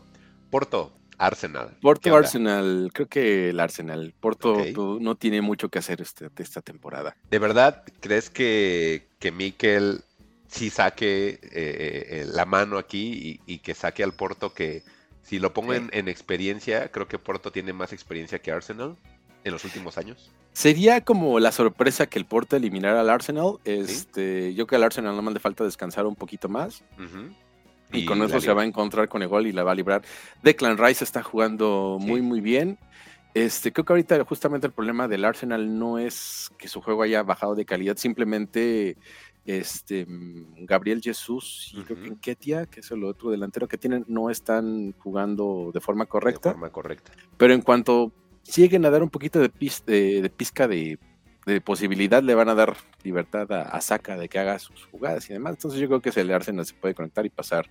[0.51, 0.93] Porto,
[1.27, 1.69] Arsenal.
[1.71, 2.17] ¿Qué Porto?
[2.17, 4.15] Arsenal, creo que el Arsenal.
[4.21, 4.57] Porto
[5.01, 7.17] no tiene mucho que hacer este- esta temporada.
[7.31, 10.03] ¿De verdad crees que, que Mikel
[10.49, 14.83] sí saque eh, eh, la mano aquí y, y que saque al Porto que
[15.23, 15.79] si lo pongo Sí.
[15.79, 18.97] en, en experiencia, creo que Porto tiene más experiencia que Arsenal
[19.43, 20.31] en los últimos años?
[20.53, 23.59] Sería como la sorpresa que el Porto eliminara al Arsenal.
[23.65, 26.83] Este, Yo creo que al Arsenal no más le falta descansar un poquito más.
[27.93, 30.03] Y, con eso se va a encontrar con el gol y la va a librar.
[30.43, 32.07] Declan Rice está jugando Sí.
[32.07, 32.79] muy, muy bien.
[33.35, 37.23] Este, creo que ahorita justamente el problema del Arsenal no es que su juego haya
[37.23, 38.97] bajado de calidad, simplemente
[39.45, 42.13] este, Gabriel Jesús y creo que Ujú.
[42.15, 46.51] Enquetia, que es el otro delantero que tienen, no están jugando de forma De correcta.
[46.53, 47.13] forma correcta.
[47.37, 48.13] Pero en cuanto
[48.57, 50.99] lleguen a dar un poquito de, pis- de, de pizca de,
[51.47, 55.29] de posibilidad, le van a dar libertad a, a Saka de que haga sus jugadas
[55.29, 55.55] y demás.
[55.55, 57.67] Entonces yo creo que ese el Arsenal se puede conectar y pasar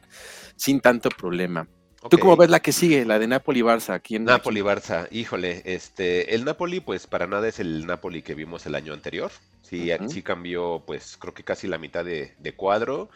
[0.56, 1.68] sin tanto problema.
[2.10, 2.20] ¿Tú Ok.
[2.20, 3.94] cómo ves la que sigue, la de Napoli-Barça?
[3.94, 8.36] Aquí en Napoli Barça, híjole, este, el Napoli pues para nada es el Napoli que
[8.36, 9.32] vimos el año anterior.
[9.62, 10.10] Sí, Ujú.
[10.10, 13.10] sí cambió pues creo que casi la mitad de, de cuadro.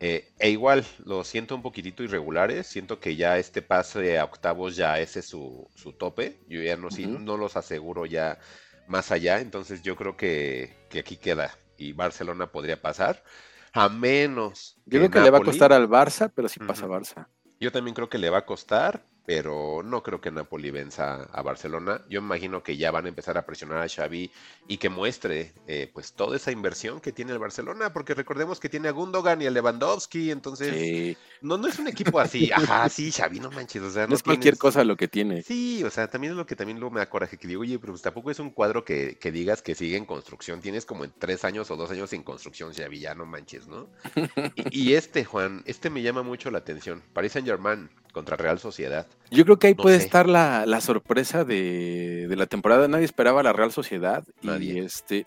[0.00, 2.66] Eh, e igual, lo siento un poquitito irregulares.
[2.66, 6.36] Siento que ya este pase a octavos ya ese es su, su tope.
[6.46, 8.38] Yo ya no, sí, no los aseguro ya
[8.86, 9.40] más allá.
[9.40, 11.56] Entonces yo creo que, que aquí queda.
[11.76, 13.22] Y Barcelona podría pasar.
[13.72, 16.86] A menos Yo creo que le va a costar al Barça, pero sí pasa.
[16.86, 17.26] Barça.
[17.58, 21.42] yo también creo que le va a costar, pero no creo que Napoli venza a
[21.42, 22.02] Barcelona.
[22.10, 24.30] Yo imagino que ya van a empezar a presionar a Xavi
[24.68, 28.68] y que muestre eh, pues toda esa inversión que tiene el Barcelona, porque recordemos que
[28.68, 31.16] tiene a Gundogan y a Lewandowski, entonces Sí.
[31.40, 34.16] no, no es un equipo así, ajá, sí, Xavi, no manches, o sea, No no
[34.16, 35.42] es cualquier cosa lo que tiene.
[35.42, 37.78] Sí, o sea, también es lo que también lo me da coraje, que digo, oye,
[37.78, 41.04] pero pues tampoco es un cuadro que, que digas que sigue en construcción, tienes como
[41.04, 43.88] en tres años o dos años en construcción, Xavi, ya no manches, ¿no?
[44.70, 48.58] Y, y este, Juan, este me llama mucho la atención, Paris Saint Germain contra Real
[48.58, 49.06] Sociedad.
[49.30, 50.04] Yo creo que ahí No puede sé.
[50.04, 52.86] estar la, la sorpresa de, de la temporada.
[52.88, 54.24] Nadie esperaba la Real Sociedad.
[54.42, 54.84] Y Nadie.
[54.84, 55.26] este.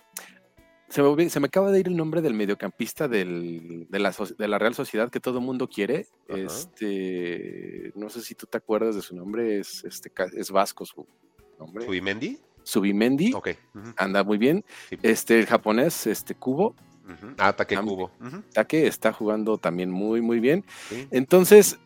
[0.90, 4.14] Se me, olvi- se me acaba de ir el nombre del mediocampista del- de, la,
[4.38, 6.08] de la Real Sociedad que todo el mundo quiere.
[6.30, 6.38] Ajá.
[6.40, 7.92] Este.
[7.96, 9.60] No sé si tú te acuerdas de su nombre.
[9.60, 11.06] Es, este, es vasco su
[11.60, 11.86] nombre.
[11.86, 12.40] ¿Subimendi?
[12.64, 13.34] Subimendi.
[13.34, 13.50] Ok.
[13.98, 14.64] Anda muy bien.
[14.90, 16.76] sí, Este, el japonés, este, Kubo.
[17.06, 17.34] ujú.
[17.38, 18.12] Ah, ataque Am- cubo.
[18.22, 20.64] ujú, Take está jugando también muy, muy bien.
[20.90, 21.08] sí.
[21.12, 21.78] Entonces,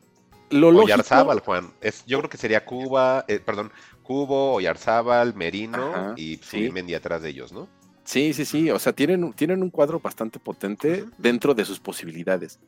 [0.52, 0.86] lo lógico.
[0.86, 1.74] Oyarzábal, Juan.
[1.82, 3.72] Es, yo creo que sería Cuba, eh, perdón,
[4.04, 6.42] Cubo, Oyarzábal, Merino Ajá, y sí.
[6.60, 7.68] Subimendi atrás de ellos, ¿no?
[8.04, 8.70] Sí, sí, sí.
[8.72, 12.60] O sea, tienen, un- tienen un cuadro bastante potente dentro de sus posibilidades.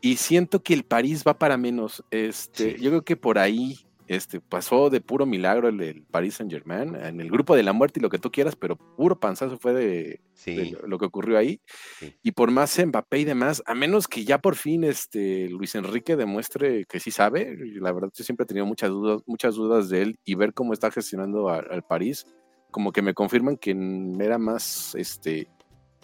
[0.00, 2.02] Y siento que el París va para menos.
[2.10, 2.82] Este, Sí.
[2.82, 6.96] Yo creo que por ahí este, pasó de puro milagro el, el Paris Saint Germain,
[6.96, 9.74] en el grupo de la muerte y lo que tú quieras, pero puro panzazo fue
[9.74, 10.70] de, de Sí.
[10.70, 11.60] lo, lo que ocurrió ahí.
[11.98, 12.14] Sí.
[12.22, 16.16] Y por más Mbappé y demás, a menos que ya por fin este, Luis Enrique
[16.16, 20.02] demuestre que sí sabe, la verdad yo siempre he tenido muchas dudas, muchas dudas de
[20.02, 22.26] él y ver cómo está gestionando al París,
[22.70, 23.76] como que me confirman que
[24.20, 25.48] era más este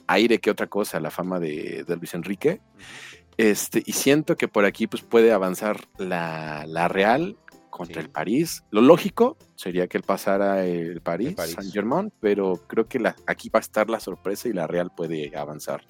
[0.06, 2.60] aire que otra cosa la fama de, de Luis Enrique.
[3.36, 7.36] Este, y siento que por aquí pues, puede avanzar la, la Real
[7.76, 8.06] contra Sí.
[8.06, 8.62] el París.
[8.70, 11.54] Lo lógico sería que él pasara el París, París.
[11.56, 14.90] Saint Germain, pero creo que la, aquí va a estar la sorpresa y la Real
[14.96, 15.82] puede avanzar.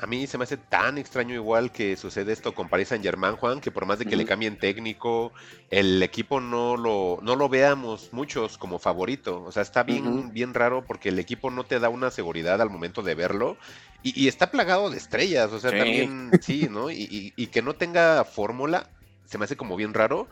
[0.00, 3.36] A mí se me hace tan extraño igual que sucede esto con Paris Saint Germain,
[3.36, 4.28] Juan, que por más de que le Ujú.
[4.28, 5.32] cambien técnico,
[5.70, 9.42] el equipo no lo, no lo veamos muchos como favorito.
[9.44, 12.70] O sea, está bien, bien raro porque el equipo no te da una seguridad al
[12.70, 13.56] momento de verlo.
[14.02, 15.76] Y, y está plagado de estrellas, o sea, Sí.
[15.78, 16.88] también sí, ¿no?
[16.90, 18.88] Y, y- y que no tenga fórmula,
[19.24, 20.28] se me hace como bien raro.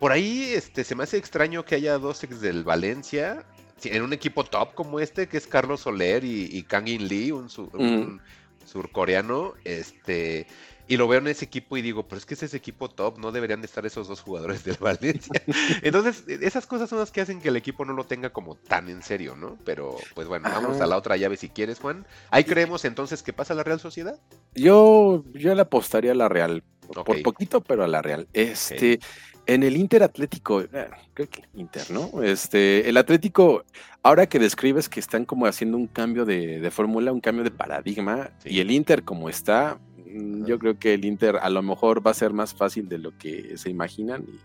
[0.00, 3.44] Por ahí este, se me hace extraño que haya dos ex del Valencia
[3.84, 7.30] en un equipo top como este, que es Carlos Soler y, y Kang In Lee,
[7.32, 8.20] un, su- un
[8.66, 10.46] surcoreano, este,
[10.88, 13.18] y lo veo en ese equipo y digo, pero es que es ese equipo top,
[13.18, 15.42] no deberían de estar esos dos jugadores del Valencia.
[15.82, 18.54] Entonces, e- esas cosas son las que hacen que el equipo no lo tenga como
[18.54, 19.56] tan en serio, ¿no?
[19.64, 20.60] Pero, pues bueno, Ajá.
[20.60, 22.06] vamos a la otra llave si quieres, Juan.
[22.30, 24.18] Ahí creemos entonces que pasa la Real Sociedad.
[24.54, 26.62] Yo, yo le apostaría a la Real,
[27.04, 28.26] por poquito, pero a la Real.
[28.32, 28.98] Este,
[29.46, 30.68] en el Inter Atlético, eh,
[31.14, 32.22] creo que Inter, ¿no?
[32.22, 33.64] Este, el Atlético,
[34.02, 37.50] ahora que describes que están como haciendo un cambio de, de fórmula, un cambio de
[37.50, 38.50] paradigma, Sí.
[38.50, 42.10] y el Inter como está, mm, yo creo que el Inter a lo mejor va
[42.10, 44.38] a ser más fácil de lo que se imaginan, y-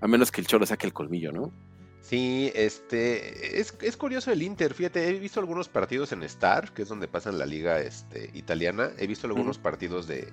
[0.00, 1.52] a menos que el Cholo saque el colmillo, ¿no?
[2.00, 6.82] Sí, este, es, es curioso el Inter, fíjate, he visto algunos partidos en Star, que
[6.82, 10.28] es donde pasan la liga este, italiana, he visto algunos partidos de,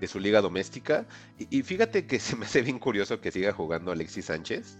[0.00, 1.06] de su liga doméstica,
[1.38, 4.78] y, y fíjate que se me hace bien curioso que siga jugando Alexis Sánchez,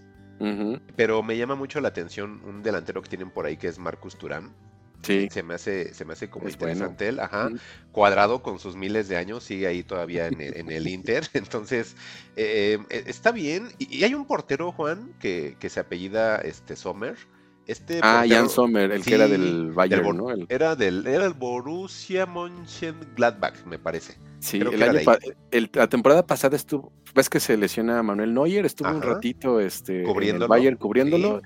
[0.94, 4.16] pero me llama mucho la atención un delantero que tienen por ahí que es Marcus
[4.16, 4.52] Turán.
[5.02, 5.28] Sí.
[5.30, 6.72] Se me hace, se me hace como Es bueno.
[6.72, 7.50] interesante él, ajá.
[7.92, 11.28] Cuadrado con sus miles de años, sigue ahí todavía en el, en el Inter.
[11.34, 11.94] Entonces,
[12.36, 13.68] eh, eh, está bien.
[13.78, 17.16] Y, y hay un portero, Juan, que, que se apellida este Sommer.
[17.66, 20.30] Este Ah, portero- Jan Sommer, el que era del Bayern, Bor- ¿no?
[20.30, 24.16] El- Era del, era el Borussia Mönchengladbach, me parece.
[24.40, 25.00] Sí, el año
[25.50, 29.94] el- la temporada pasada estuvo, ves que se lesiona Manuel Neuer, estuvo un ratito este,
[29.94, 30.48] en el Cubriéndolo.
[30.48, 31.42] Bayern cubriéndolo.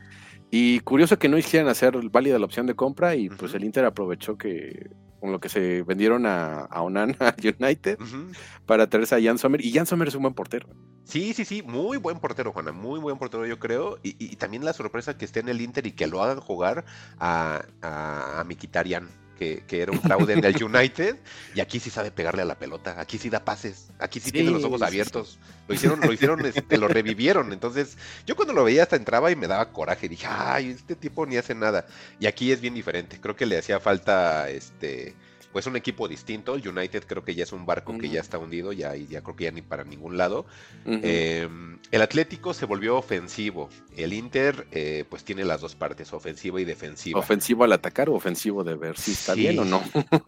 [0.51, 3.87] Y curioso que no hicieran hacer válida la opción de compra y pues el Inter
[3.87, 7.17] aprovechó que con lo que se vendieron a, a Onana
[7.61, 7.97] United
[8.67, 9.65] para traerse a Jan Sommer.
[9.65, 10.69] Y Jan Sommer es un buen portero.
[11.05, 13.99] Sí, sí, sí, muy buen portero, Juana, muy buen portero, yo creo.
[14.03, 16.85] Y, y también la sorpresa que esté en el Inter y que lo hagan jugar
[17.19, 19.09] a, a, a Mkhitaryan,
[19.43, 21.17] que, que era un fraude en el United.
[21.55, 24.33] Y aquí sí sabe pegarle a la pelota, aquí sí da pases, aquí sí, Sí,
[24.33, 25.39] tiene los ojos abiertos.
[25.69, 27.53] Lo hicieron, lo hicieron, este, lo revivieron.
[27.53, 30.09] Entonces, yo cuando lo veía hasta entraba y me daba coraje.
[30.09, 31.87] Dije, ay, este tipo ni hace nada.
[32.21, 33.21] Y aquí es bien diferente.
[33.21, 35.15] Creo que le hacía falta este.
[35.53, 36.55] Pues un equipo distinto.
[36.55, 39.37] El United creo que ya es un barco que ya está hundido, ya, ya creo
[39.37, 40.47] que ya ni para ningún lado.
[40.87, 41.49] Eh,
[41.91, 43.69] el Atlético se volvió ofensivo.
[43.97, 47.19] El Inter, eh, pues tiene las dos partes, ofensiva y defensiva.
[47.21, 49.41] ¿Ofensivo al atacar o ofensivo de ver si está Sí.
[49.41, 49.83] bien o no?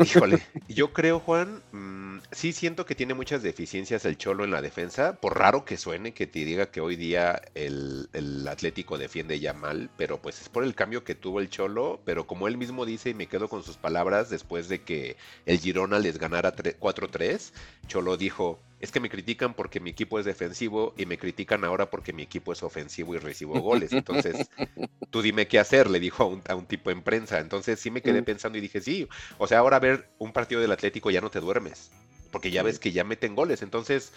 [0.05, 4.61] Híjole, yo creo, Juan, mm, sí siento que tiene muchas deficiencias el Cholo en la
[4.63, 5.17] defensa.
[5.21, 9.55] Por raro que suene que te diga que hoy día el, el Atlético defiende ya
[9.55, 12.01] mal, pero pues es por el cambio que tuvo el Cholo.
[12.05, 15.14] Pero como él mismo dice, y me quedo con sus palabras, después de que
[15.47, 17.53] el Girona les ganara tre- 4-3,
[17.87, 21.91] Cholo dijo, es que me critican porque mi equipo es defensivo y me critican ahora
[21.91, 23.95] porque mi equipo es ofensivo y recibo goles.
[23.95, 24.51] Entonces,
[25.11, 27.39] tú dime qué hacer, le dijo a un, a un tipo en prensa.
[27.41, 28.25] Entonces sí me quedé Mm.
[28.25, 31.41] pensando y dije, sí, o sea, ahora ver un partido del Atlético ya no te
[31.41, 31.91] duermes,
[32.31, 33.63] porque ya ves que ya meten goles.
[33.63, 34.13] Entonces,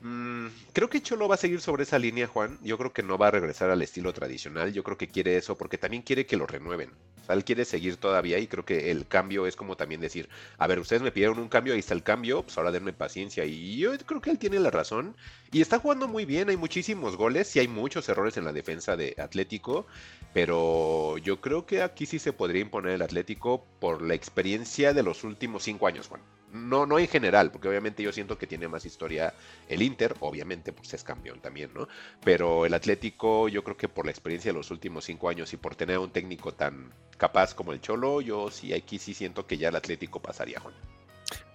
[0.00, 2.58] mm, creo que Cholo va a seguir sobre esa línea, Juan.
[2.62, 4.72] Yo creo que no va a regresar al estilo tradicional.
[4.72, 6.90] Yo creo que quiere eso porque también quiere que lo renueven.
[7.34, 10.78] Él quiere seguir todavía y creo que el cambio es como también decir, a ver,
[10.78, 13.44] ustedes me pidieron un cambio, ahí está el cambio, pues ahora denme paciencia.
[13.44, 15.16] Y yo creo que él tiene la razón.
[15.52, 18.96] Y está jugando muy bien, hay muchísimos goles, sí hay muchos errores en la defensa
[18.96, 19.86] de Atlético,
[20.34, 25.02] pero yo creo que aquí sí se podría imponer el Atlético por la experiencia de
[25.02, 26.20] los últimos cinco años, Juan.
[26.52, 29.34] No, no en general, porque obviamente yo siento que tiene más historia
[29.68, 31.88] el Inter, obviamente, pues es campeón también, ¿no?
[32.24, 35.56] Pero el Atlético, yo creo que por la experiencia de los últimos cinco años y
[35.58, 39.46] por tener a un técnico tan capaz como el Cholo, yo sí aquí sí siento
[39.46, 40.74] que ya el Atlético pasaría, Juan.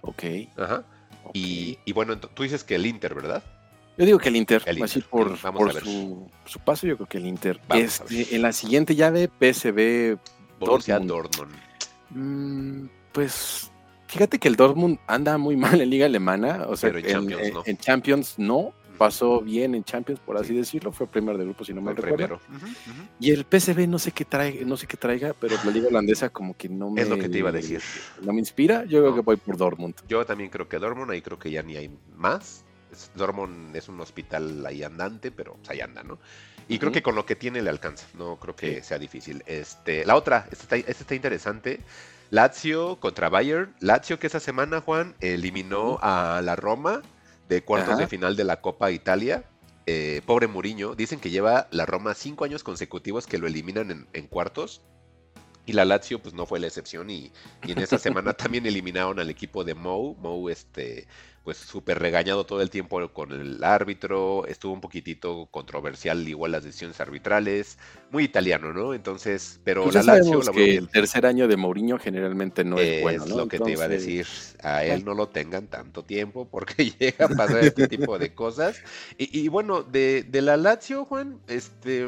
[0.02, 0.24] Ok.
[0.58, 0.84] Ajá.
[1.24, 1.32] ok.
[1.34, 3.44] Y, y bueno, tú dices que el Inter, ¿verdad?
[3.98, 5.84] Yo digo que el Inter, El así Inter, por, vamos por a ver.
[5.84, 7.62] su, su paso, yo creo que el Inter.
[7.68, 10.18] Vamos Este, en la siguiente llave, PSV
[10.60, 11.08] Borussia Dortmund.
[11.08, 11.64] Dortmund.
[12.10, 13.72] Mm, pues
[14.14, 16.66] fíjate que el Dortmund anda muy mal en Liga Alemana.
[16.70, 17.64] O sea, Pero en Champions no.
[17.66, 18.74] en Champions no.
[18.98, 20.92] Pasó bien en Champions, por así decirlo.
[20.92, 22.40] Fue primero de grupo, si no me recuerdo.
[23.20, 26.30] Y el PSV no sé qué trae, no sé qué traiga, pero la liga holandesa
[26.30, 27.82] como que no me, Es lo que te iba a decir.
[28.22, 28.86] no me inspira.
[28.86, 29.96] Yo creo que voy por Dortmund.
[30.08, 32.64] Yo también creo que Dortmund, ahí creo que ya ni hay más.
[33.16, 36.20] Dortmund es un hospital ahí andante, pero ahí anda, ¿no?
[36.70, 38.06] Y creo que con lo que tiene le alcanza.
[38.16, 38.82] No creo que Sí.
[38.90, 39.44] sea difícil.
[39.48, 41.80] Este, la otra, esta está, esta está interesante.
[42.34, 43.76] Lazio contra Bayern.
[43.80, 47.04] Lazio que esa semana, Juan, eliminó a la Roma
[47.48, 48.00] de cuartos Ajá.
[48.00, 49.44] de final de la Copa Italia.
[49.86, 50.96] Eh, pobre Mourinho.
[50.96, 54.82] Dicen que lleva la Roma cinco años consecutivos que lo eliminan en, en cuartos.
[55.68, 57.12] Y la Lazio, pues no fue la excepción.
[57.12, 57.32] Y,
[57.68, 60.16] y en esa semana también eliminaron al equipo de Mou.
[60.16, 61.08] Mou, este,
[61.44, 64.46] pues súper regañado todo el tiempo con el árbitro.
[64.48, 67.78] Estuvo un poquitito controversial, igual las decisiones arbitrales.
[68.12, 68.94] Muy italiano, ¿no?
[68.94, 73.02] Entonces, pero Pues la Lazio la que el tercer año de Mourinho generalmente no es,
[73.02, 73.38] bueno, ¿no?
[73.38, 74.28] lo que te iba a Entonces, decir.
[74.64, 78.82] A él no lo tengan tanto tiempo porque llega a pasar este tipo de cosas.
[79.18, 82.08] Y, y bueno, de, de la Lazio, Juan, este,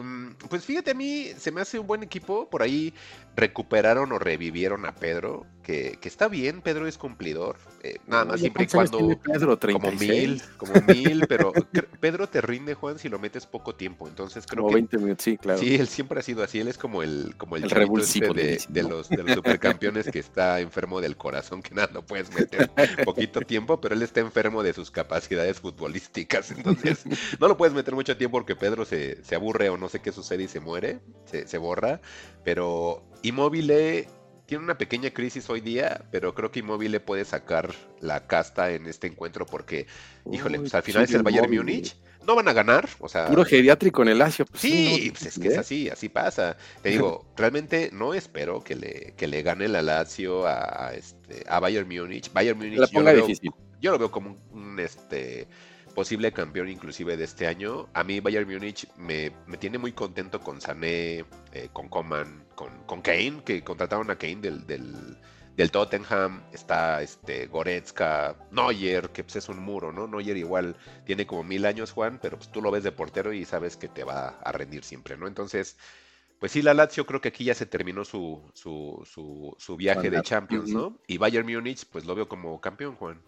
[0.49, 2.49] pues fíjate, a mí se me hace un buen equipo.
[2.49, 2.93] Por ahí
[3.35, 7.57] recuperaron o revivieron a Pedro, que, que está bien, Pedro es cumplidor.
[7.81, 9.39] eh, nada más siempre y ¿cuántos años cuando...
[9.41, 11.51] Como 36, mil, como mil, pero
[11.99, 14.07] Pedro te rinde, Juan, si lo metes poco tiempo.
[14.07, 15.59] Entonces creo como que 20 minutos, sí, claro.
[15.59, 16.59] Sí, él siempre ha sido así.
[16.59, 20.19] Él es como el, como el, El revulsivo, este de, los, de los supercampeones que
[20.19, 22.69] está enfermo del corazón, que nada, lo puedes meter
[23.03, 26.51] poquito tiempo, pero él está enfermo de sus capacidades futbolísticas.
[26.55, 27.03] Entonces,
[27.39, 30.11] no lo puedes meter mucho tiempo porque Pedro se, se aburre o no sé qué
[30.11, 32.01] sucede y se muere, se, se borra.
[32.43, 34.07] Pero Immobile
[34.45, 38.85] tiene una pequeña crisis hoy día, pero creo que Immobile puede sacar la casta en
[38.85, 39.87] este encuentro porque,
[40.31, 41.53] híjole, pues al final es el Bayern.
[41.53, 41.95] Múnich.
[42.25, 44.45] No van a ganar, o sea, Puro geriátrico en el Lazio.
[44.47, 45.59] pues, Sí, no, pues es que es ¿eh?
[45.59, 46.57] así, así pasa.
[46.81, 51.43] Te digo, realmente no espero que le, que le gane la Lazio a, a este,
[51.47, 52.33] a Bayern Múnich.
[52.33, 53.27] Bayern Múnich La yo, lo veo,
[53.79, 55.47] yo lo veo como un, un, este,
[55.93, 57.89] posible campeón inclusive de este año.
[57.93, 62.71] A mí Bayern Múnich me, me tiene muy contento con Sané, eh, con Coman, con,
[62.85, 65.17] con Kane, que contrataron a Kane del, del,
[65.55, 66.43] del Tottenham.
[66.51, 70.07] Está este, Goretzka, Neuer, que pues, es un muro, ¿no?
[70.07, 70.75] Neuer igual
[71.05, 73.87] tiene como mil años, Juan, pero pues tú lo ves de portero y sabes que
[73.87, 75.27] te va a rendir siempre, ¿no?
[75.27, 75.77] Entonces,
[76.39, 80.09] pues sí, la Lazio creo que aquí ya se terminó su, su, su, su viaje
[80.09, 80.21] de.
[80.21, 80.69] Champions.
[80.69, 80.99] ¿no?
[81.07, 83.21] Y Bayern Múnich, pues lo veo como campeón, Juan.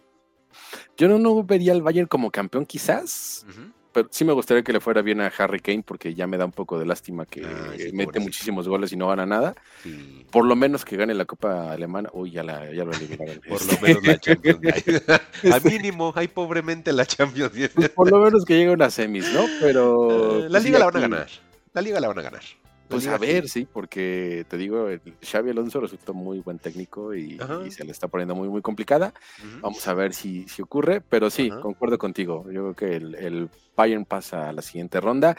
[0.96, 3.46] Yo no, no vería al Bayern como campeón, quizás.
[3.92, 6.44] Pero sí me gustaría que le fuera bien a Harry Kane, porque ya me da
[6.44, 9.54] un poco de lástima que Ay, sí, mete muchísimos goles y no gana nada.
[9.82, 10.26] Sí.
[10.30, 12.08] Por lo menos que gane la Copa Alemana.
[12.12, 13.40] Uy, ya, la, ya lo eliminaron.
[13.48, 14.60] Por lo Este, menos la Champions.
[15.52, 17.52] A mínimo, hay pobremente la Champions.
[17.74, 19.44] pues, por lo menos que llegue a una semis, ¿no?
[19.60, 20.38] Pero.
[20.38, 21.28] Eh, la pues, sí, liga la van a ganar.
[21.72, 22.42] La liga la van a ganar.
[22.88, 23.60] Pues a ver, sí.
[23.60, 27.38] sí, porque te digo, el Xavi Alonso resultó muy buen técnico y,
[27.70, 29.12] se le está poniendo muy, muy complicada.
[29.60, 32.44] Vamos a ver si, si ocurre, pero sí, concuerdo contigo.
[32.50, 35.36] Yo creo que el, el Bayern pasa a la siguiente ronda.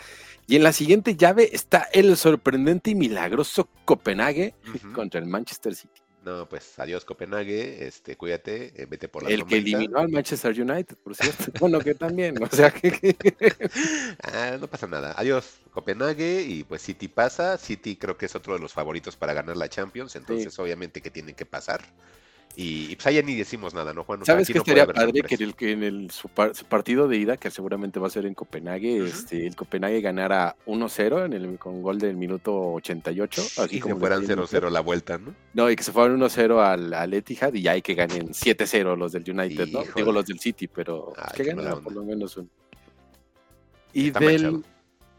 [0.48, 4.56] Y en la siguiente llave está el sorprendente y milagroso Copenhague
[4.94, 5.99] contra el Manchester City.
[6.24, 10.52] No, pues adiós Copenhague, este, cuídate, eh, vete por la El que eliminó al Manchester
[10.52, 11.46] United, por cierto.
[11.60, 13.16] bueno, que también, o sea que...
[14.24, 15.14] Ah, no pasa nada.
[15.18, 17.58] Adiós Copenhague y pues City pasa.
[17.58, 21.10] City creo que es otro de los favoritos para ganar la Champions, entonces obviamente que
[21.10, 21.82] tienen que pasar.
[22.56, 24.22] Y, y, pues allá ni decimos nada, ¿no, Juan?
[24.22, 25.22] O sea, ¿Sabes qué no estaría padre?
[25.22, 28.08] Que en el, que en el su, par- su partido de ida, que seguramente va
[28.08, 29.06] a ser en Copenhague, Ujú.
[29.10, 33.42] este, el Copenhague ganara 1-0 en el, con gol del minuto 88.
[33.60, 35.34] Así Y como que fueran está yendo 0-0 la vuelta, ¿no?
[35.54, 38.98] No, y que se fueran 1-0 al, al Etihad y ya hay que ganen 7-0
[38.98, 39.82] los del United, ¿no?
[39.84, 39.92] Híjole.
[39.96, 42.50] Digo los del City, pero Ay, que qué mala ganen por lo menos un.
[43.94, 44.42] Y Está del.
[44.44, 44.64] manchado.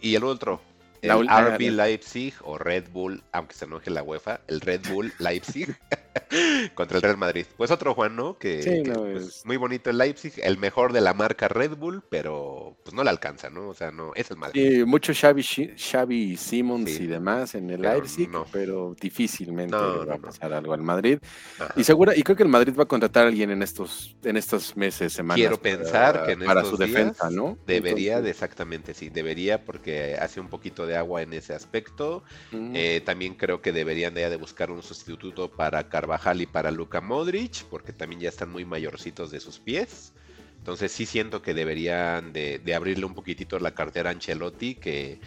[0.03, 0.61] Y el otro,
[1.01, 1.27] el La ul-
[1.57, 5.75] RB ah, Leipzig o Red Bull, aunque se enoje la UEFA, el Red Bull Leipzig
[6.75, 7.47] contra el Real Madrid.
[7.57, 8.39] Pues otro Juan, ¿no?
[8.39, 11.49] Que, Sí, que, no, pues, es- muy bonito el Leipzig, el mejor de la marca
[11.49, 13.69] Red Bull, pero pues no le alcanza, ¿no?
[13.69, 14.79] O sea, no, es el Madrid.
[14.79, 15.43] Sí, mucho Xavi,
[15.77, 17.05] Xavi Simmons Sí.
[17.05, 18.47] y demás en el Pero Leipzig, no.
[18.53, 21.19] pero difícilmente No, va a pasar algo al Madrid.
[21.59, 21.73] Ajá.
[21.77, 24.37] Y segura, y creo que el Madrid va a contratar a alguien en estos, en
[24.37, 25.37] estos meses, semanas.
[25.41, 27.59] Quiero para- pensar que en para estos su defensa, ¿no?
[27.67, 32.23] Debería, Entonces, exactamente, sí, debería porque hace un poquito de agua en ese aspecto.
[32.53, 37.03] Eh, también creo que deberían de, de buscar un sustituto para Carvajal y para Luka
[37.03, 40.15] Modric, porque también ya están muy mayorcitos de sus pies.
[40.57, 45.21] Entonces sí siento que deberían de, de abrirle un poquitito la cartera a Ancelotti, que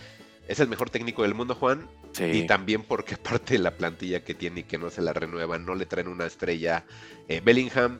[0.47, 1.87] es el mejor técnico del mundo, Juan.
[2.13, 2.23] sí.
[2.23, 5.63] Y también porque parte de la plantilla que tiene y que no se la renuevan,
[5.63, 6.85] no le traen una estrella.
[7.27, 7.99] Eh, Bellingham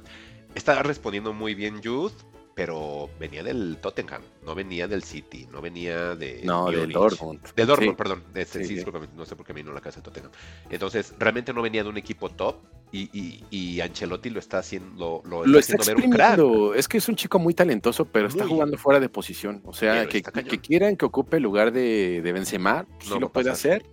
[0.55, 2.13] está respondiendo muy bien Jude,
[2.55, 6.41] pero venía del Tottenham, no venía del City, no venía de...
[6.43, 6.91] no, del.
[6.91, 7.39] Dortmund.
[7.55, 7.97] Del Dortmund, Sí.
[7.97, 8.23] perdón.
[8.35, 8.75] Este, Sí, sí, sí.
[8.75, 10.31] discúlpame, no sé por qué vino la casa de Tottenham.
[10.69, 12.57] Entonces, realmente no venía de un equipo top
[12.91, 16.77] y, y, y Ancelotti lo está haciendo, lo, Lo está está haciendo ver un crack.
[16.77, 19.61] Es que es un chico muy talentoso, pero está jugando fuera de posición.
[19.65, 20.21] O sea, que,
[20.61, 23.71] quieran que ocupe el lugar de, de Benzema, sí No va lo puede pasar.
[23.77, 23.85] hacer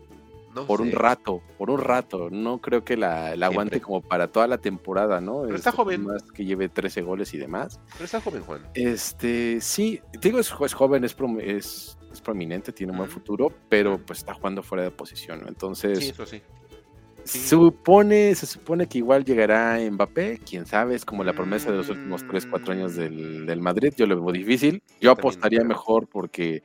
[0.54, 2.28] No por un rato, por un rato.
[2.30, 5.42] No creo que la, la aguante como para toda la temporada, ¿no?
[5.42, 6.04] Pero está Este, joven.
[6.04, 7.78] Más que lleve 13 goles y demás.
[7.92, 8.66] Pero está joven, Juan.
[8.74, 13.52] Este, sí, digo, es, es joven, es, prom- es, es prominente, tiene un buen futuro,
[13.68, 15.48] pero pues está jugando fuera de posición, ¿no?
[15.48, 16.42] Entonces, Sí, eso sí.
[17.22, 17.38] sí.
[17.38, 21.88] supone, se supone que igual llegará Mbappé, quién sabe, es como la promesa de los
[21.88, 26.62] últimos 3, 4 años del, del Madrid, yo lo veo difícil, yo apostaría mejor porque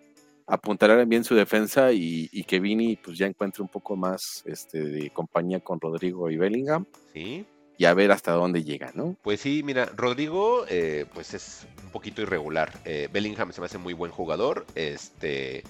[0.47, 4.83] apuntarán bien su defensa y, y que Vini pues ya encuentre un poco más este,
[4.83, 7.45] de compañía con Rodrigo y Bellingham Sí.
[7.77, 9.15] y a ver hasta dónde llega, ¿no?
[9.23, 12.71] Pues sí, mira, Rodrigo, eh, pues es un poquito irregular.
[12.85, 14.65] Eh, Bellingham se me hace muy buen jugador.
[14.75, 15.63] Este,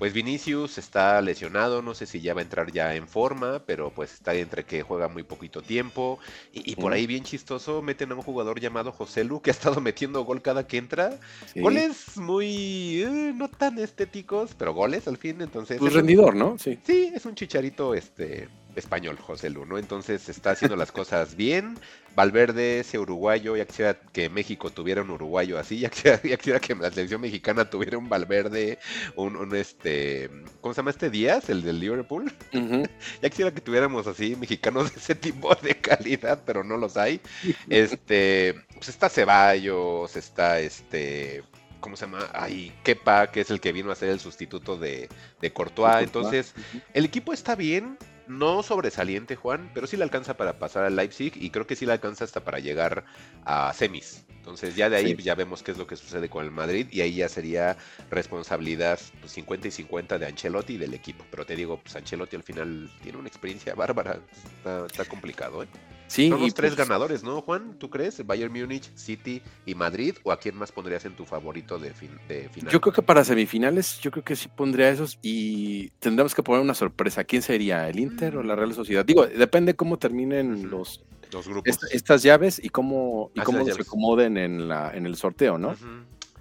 [0.00, 3.90] pues Vinicius está lesionado, no sé si ya va a entrar ya en forma, pero
[3.94, 6.18] pues está entre que juega muy poquito tiempo.
[6.52, 6.94] Y, y por Mm.
[6.94, 10.42] ahí bien chistoso meten a un jugador llamado José Lu que ha estado metiendo gol
[10.42, 11.20] cada que entra.
[11.52, 11.60] Sí.
[11.60, 15.78] Goles muy, eh, no tan estéticos, pero goles al fin, entonces...
[15.78, 16.56] Pues es un- rendidor, ¿no?
[16.58, 16.78] Sí.
[16.82, 19.78] Sí, es un chicharito este español, José Lu, ¿no?
[19.78, 21.78] Entonces está haciendo las cosas bien.
[22.16, 26.58] Valverde, ese uruguayo, ya quisiera que México tuviera un uruguayo así, ya quisiera, ya quisiera
[26.58, 28.78] que la selección mexicana tuviera un Valverde,
[29.14, 30.28] un, un, este,
[30.60, 32.32] ¿cómo se llama este Díaz, el del Liverpool?
[32.52, 32.82] Ujú.
[33.22, 37.20] Ya quisiera que tuviéramos así mexicanos de ese tipo de calidad, pero no los hay.
[37.68, 41.42] Este, pues está Ceballos, está este,
[41.80, 42.28] ¿cómo se llama?
[42.32, 45.08] Ay, Kepa, que es el que vino a ser el sustituto de,
[45.40, 46.02] de Courtois.
[46.02, 46.54] Entonces,
[46.94, 47.98] el equipo está bien.
[48.30, 51.84] No sobresaliente, Juan, pero sí le alcanza para pasar al Leipzig y creo que sí
[51.84, 53.04] le alcanza hasta para llegar
[53.44, 54.24] a semis.
[54.50, 55.22] Entonces ya de ahí Sí.
[55.22, 57.76] ya vemos qué es lo que sucede con el Madrid y ahí ya sería
[58.10, 61.24] responsabilidad pues, 50 y 50 de Ancelotti y del equipo.
[61.30, 64.18] Pero te digo, pues Ancelotti al final tiene una experiencia bárbara.
[64.58, 65.68] Está, está complicado, ¿eh?
[66.08, 67.78] Sí, Son y tres pues, ganadores, ¿no, Juan?
[67.78, 68.26] ¿Tú crees?
[68.26, 70.16] Bayern Múnich, City y Madrid.
[70.24, 72.72] ¿O a quién más pondrías en tu favorito de, fin- de final?
[72.72, 76.62] Yo creo que para semifinales, yo creo que sí pondría esos y tendremos que poner
[76.62, 77.22] una sorpresa.
[77.22, 77.88] ¿Quién sería?
[77.88, 79.04] ¿El Inter o la Real Sociedad?
[79.04, 81.00] Digo, depende cómo terminen los
[81.32, 81.68] Los grupos.
[81.70, 85.58] esta- estas llaves y cómo y Ah, cómo se acomoden en la en el sorteo,
[85.58, 85.74] ¿no?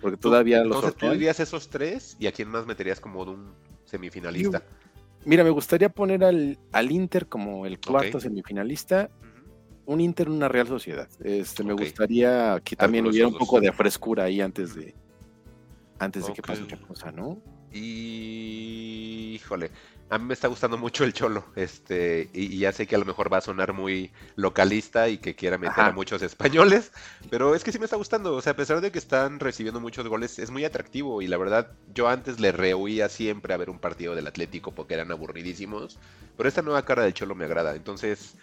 [0.01, 3.31] Porque todavía los Entonces tú dirías esos tres y a quién más meterías como de
[3.31, 3.53] un
[3.85, 4.63] semifinalista.
[5.25, 9.09] Mira, me gustaría poner al, al Inter como el cuarto semifinalista,
[9.85, 11.09] un Inter, una Real Sociedad.
[11.21, 14.95] Este, me gustaría que también Algunos hubiera un poco de frescura ahí antes de
[15.99, 17.41] antes de que pase otra cosa, ¿no?
[17.73, 19.71] Y híjole,
[20.09, 22.99] a mí me está gustando mucho el Cholo, este, y, y ya sé que a
[22.99, 25.87] lo mejor va a sonar muy localista y que quiera meter Ajá.
[25.87, 26.91] a muchos españoles,
[27.29, 29.79] pero es que sí me está gustando, o sea, a pesar de que están recibiendo
[29.79, 33.69] muchos goles, es muy atractivo y la verdad, yo antes le rehuía siempre a ver
[33.69, 35.99] un partido del Atlético porque eran aburridísimos,
[36.35, 38.35] pero esta nueva cara del Cholo me agrada, entonces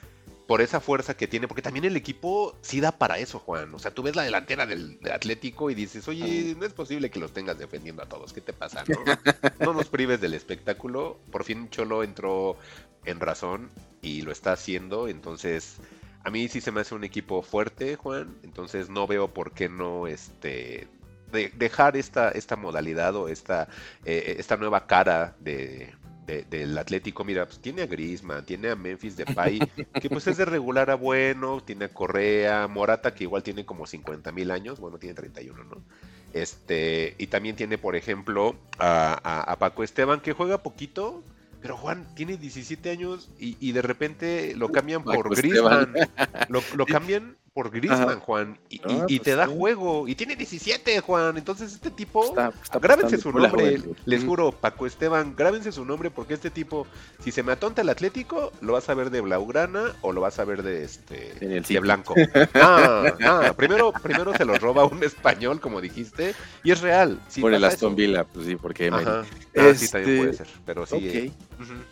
[0.46, 3.74] por esa fuerza que tiene, porque también el equipo sí da para eso, Juan.
[3.74, 7.10] O sea, tú ves la delantera del, del Atlético y dices, oye, no es posible
[7.10, 8.32] que los tengas defendiendo a todos.
[8.32, 8.84] ¿Qué te pasa?
[8.86, 8.96] No,
[9.66, 11.18] no nos prives del espectáculo.
[11.32, 12.56] Por fin Cholo entró
[13.04, 13.70] en razón
[14.02, 15.08] y lo está haciendo.
[15.08, 15.78] Entonces,
[16.22, 18.36] a mí sí se me hace un equipo fuerte, Juan.
[18.44, 20.86] Entonces, no veo por qué no este
[21.32, 23.68] de- dejar esta, esta modalidad o esta,
[24.04, 25.92] eh, esta nueva cara de,
[26.26, 27.24] de- del Atlético.
[27.24, 29.58] Mira, pues tiene a Griezmann, tiene a Memphis Depay,
[30.00, 33.86] que pues es de regular a bueno, tiene a Correa, Morata, que igual tiene como
[33.86, 35.82] 50 mil años, bueno, tiene 31, ¿no?
[36.32, 41.22] Este, y también tiene, por ejemplo, a, a- a Paco Esteban, que juega poquito,
[41.62, 45.94] pero Juan tiene 17 años y, y de repente lo cambian por Paco.
[46.48, 48.20] Lo, lo cambian por Griezmann.
[48.20, 49.54] Juan, y, Ah, y pues te da sí.
[49.56, 50.06] juego.
[50.06, 51.38] Y tiene 17, Juan.
[51.38, 52.22] Entonces este tipo...
[52.26, 53.96] Está, está Grábense su nombre, juventud.
[54.04, 56.86] les juro, Paco Esteban, grábense su nombre porque este tipo,
[57.24, 60.38] si se me atonta el Atlético, lo vas a ver de Blaugrana o lo vas
[60.38, 62.14] a ver de este En el de blanco.
[62.54, 67.18] Ah, ah, primero, primero se los roba un español, como dijiste, y es real.
[67.28, 67.96] sí por el Aston eso.
[67.96, 68.88] Villa, pues sí, porque.
[68.88, 69.24] Ajá.
[69.56, 70.96] Ah, sí, también Este, puede ser, pero sí.
[71.00, 71.32] eh,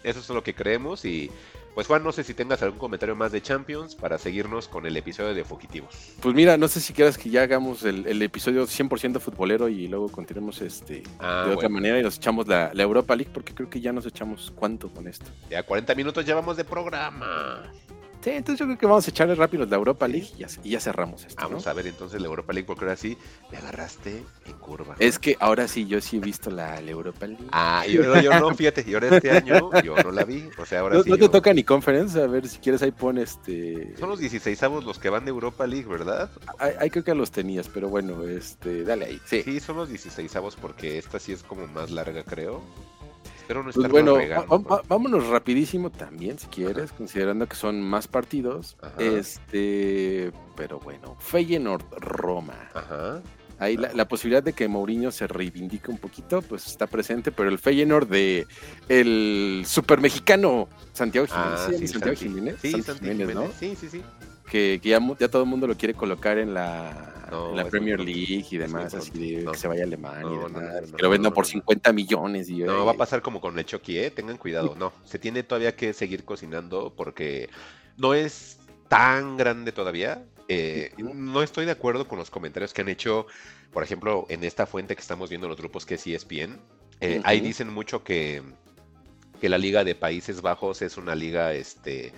[0.02, 1.30] Eso es lo que creemos y
[1.74, 4.96] pues Juan, no sé si tengas algún comentario más de Champions para seguirnos con el
[4.96, 6.14] episodio de Fugitivos.
[6.20, 9.88] Pues mira, no sé si quieras que ya hagamos el, el episodio 100% futbolero y
[9.88, 13.54] luego continuemos este Ah, de otra manera y nos echamos la, la Europa League porque
[13.54, 15.26] creo que ya nos echamos cuánto con esto.
[15.50, 17.70] Ya 40 minutos llevamos de programa.
[18.24, 20.70] Sí, entonces yo creo que vamos a echarle rápido la Europa League y ya, y
[20.70, 21.42] ya cerramos esto.
[21.42, 21.50] ¿no?
[21.50, 23.18] Vamos a ver entonces la Europa League porque ahora sí
[23.52, 24.96] me agarraste en curva.
[24.98, 27.44] Es que ahora sí, yo sí he visto la, la Europa League.
[27.52, 30.48] Ah, y ahora yo no, fíjate, y ahora este año yo no la vi.
[30.56, 31.10] O sea, ahora no, sí.
[31.10, 33.94] no te yo- toca ni conference, a ver si quieres ahí pon este.
[33.98, 36.30] Son los 16 avos los que van de Europa League, ¿verdad?
[36.58, 39.20] Ahí creo que los tenías, pero bueno, este, dale ahí.
[39.26, 39.42] Sí.
[39.42, 42.62] Sí, son los 16 avos porque esta sí es como más larga, creo.
[43.44, 44.64] Espero no Pues bueno, regando, va- ¿no?
[44.64, 48.76] va- vámonos rapidísimo también, si quieres, considerando que son más partidos.
[48.80, 48.94] Ajá.
[48.98, 52.54] Este, pero bueno, Feyenoord Roma.
[52.72, 53.20] Ajá.
[53.58, 57.50] Ahí la, la posibilidad de que Mourinho se reivindique un poquito, pues está presente, pero
[57.50, 58.46] el Feyenoord de
[58.88, 62.16] el super mexicano Santiago Jiménez, Ah, Santiago Santi.
[62.16, 63.52] Jiménez, Sí, Santi Jiménez, Jiménez, ¿no?
[63.58, 64.02] Sí, sí, sí.
[64.50, 67.64] Que, que ya, todo el mundo lo quiere colocar en la, No, en la es
[67.66, 68.00] muy Premier.
[68.00, 69.52] League y demás, así de No.
[69.52, 71.50] que se vaya a Alemania No, y demás, que lo vendan por no.
[71.50, 74.10] 50 millones y No, va a pasar como con el Chucky, ¿eh?
[74.10, 74.74] Tengan cuidado.
[74.78, 77.48] No, se tiene todavía que seguir cocinando porque
[77.96, 80.24] no es tan grande todavía.
[80.48, 83.26] Eh, no estoy de acuerdo con los comentarios que han hecho,
[83.72, 86.60] por ejemplo, en esta fuente que estamos viendo en los grupos que es ESPN.
[87.00, 88.42] Eh, Ahí dicen mucho que,
[89.40, 92.12] que la liga de Países Bajos es una liga, este,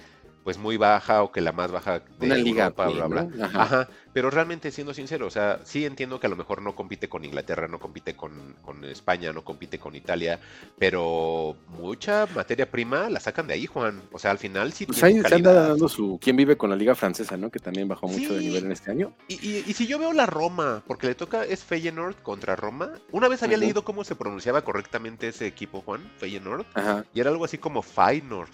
[0.47, 3.23] pues muy baja o que la más baja de Una liga Europa, bla, bla.
[3.25, 3.45] ¿no?
[3.45, 3.63] Ajá.
[3.63, 7.09] Ajá, pero realmente siendo sincero, o sea, sí entiendo que a lo mejor no compite
[7.09, 10.39] con Inglaterra, no compite con, con España, no compite con Italia,
[10.79, 14.01] pero mucha materia prima la sacan de ahí, Juan.
[14.13, 15.69] O sea, al final sí Pues tienen ahí se anda calidad.
[15.71, 16.17] dando su.
[16.23, 17.51] ¿Quién vive con la Liga Francesa, no?
[17.51, 19.13] Que también bajó mucho de nivel en este año.
[19.27, 22.93] Y, y- y si yo veo la Roma, porque le toca, es Feyenoord contra Roma.
[23.11, 26.67] Una vez había leído cómo se pronunciaba correctamente ese equipo, Juan, Feyenoord,
[27.13, 28.51] y era algo así como Feyenoord.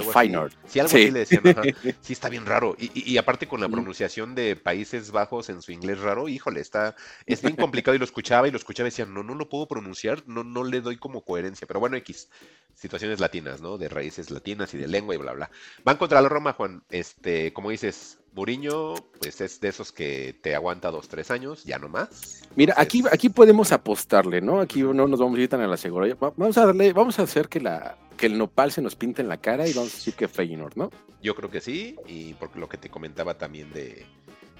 [0.00, 0.10] Así.
[0.12, 0.52] Feyenoord.
[0.66, 1.02] Sí, algo Sí.
[1.02, 1.62] así le decían, ajá.
[2.00, 2.74] Sí, está bien raro.
[2.78, 6.60] Y, y- y aparte con la pronunciación de Países Bajos en su inglés raro, híjole,
[6.60, 6.94] está,
[7.26, 9.66] es bien complicado y lo escuchaba y lo escuchaba y decía, no, no lo puedo
[9.68, 11.66] pronunciar, no, no le doy como coherencia.
[11.66, 12.28] Pero bueno, X,
[12.74, 13.78] situaciones latinas, ¿no?
[13.78, 15.50] De raíces latinas y de lengua y bla, bla.
[15.84, 16.82] Van contra la Roma, Juan.
[16.90, 21.78] Este, como dices, Muriño, pues es de esos que te aguanta dos, tres años, ya
[21.78, 22.42] no más.
[22.56, 24.60] Mira, aquí, Entonces, aquí podemos apostarle, ¿no?
[24.60, 26.06] Aquí no nos vamos a ir tan a la segura.
[26.14, 29.20] Va- Vamos a darle, vamos a hacer que la, que el nopal se nos pinta
[29.20, 30.90] en la cara y vamos a decir que Feyenoord, ¿no?
[31.20, 34.06] Yo creo que sí, y por lo que te comentaba también de,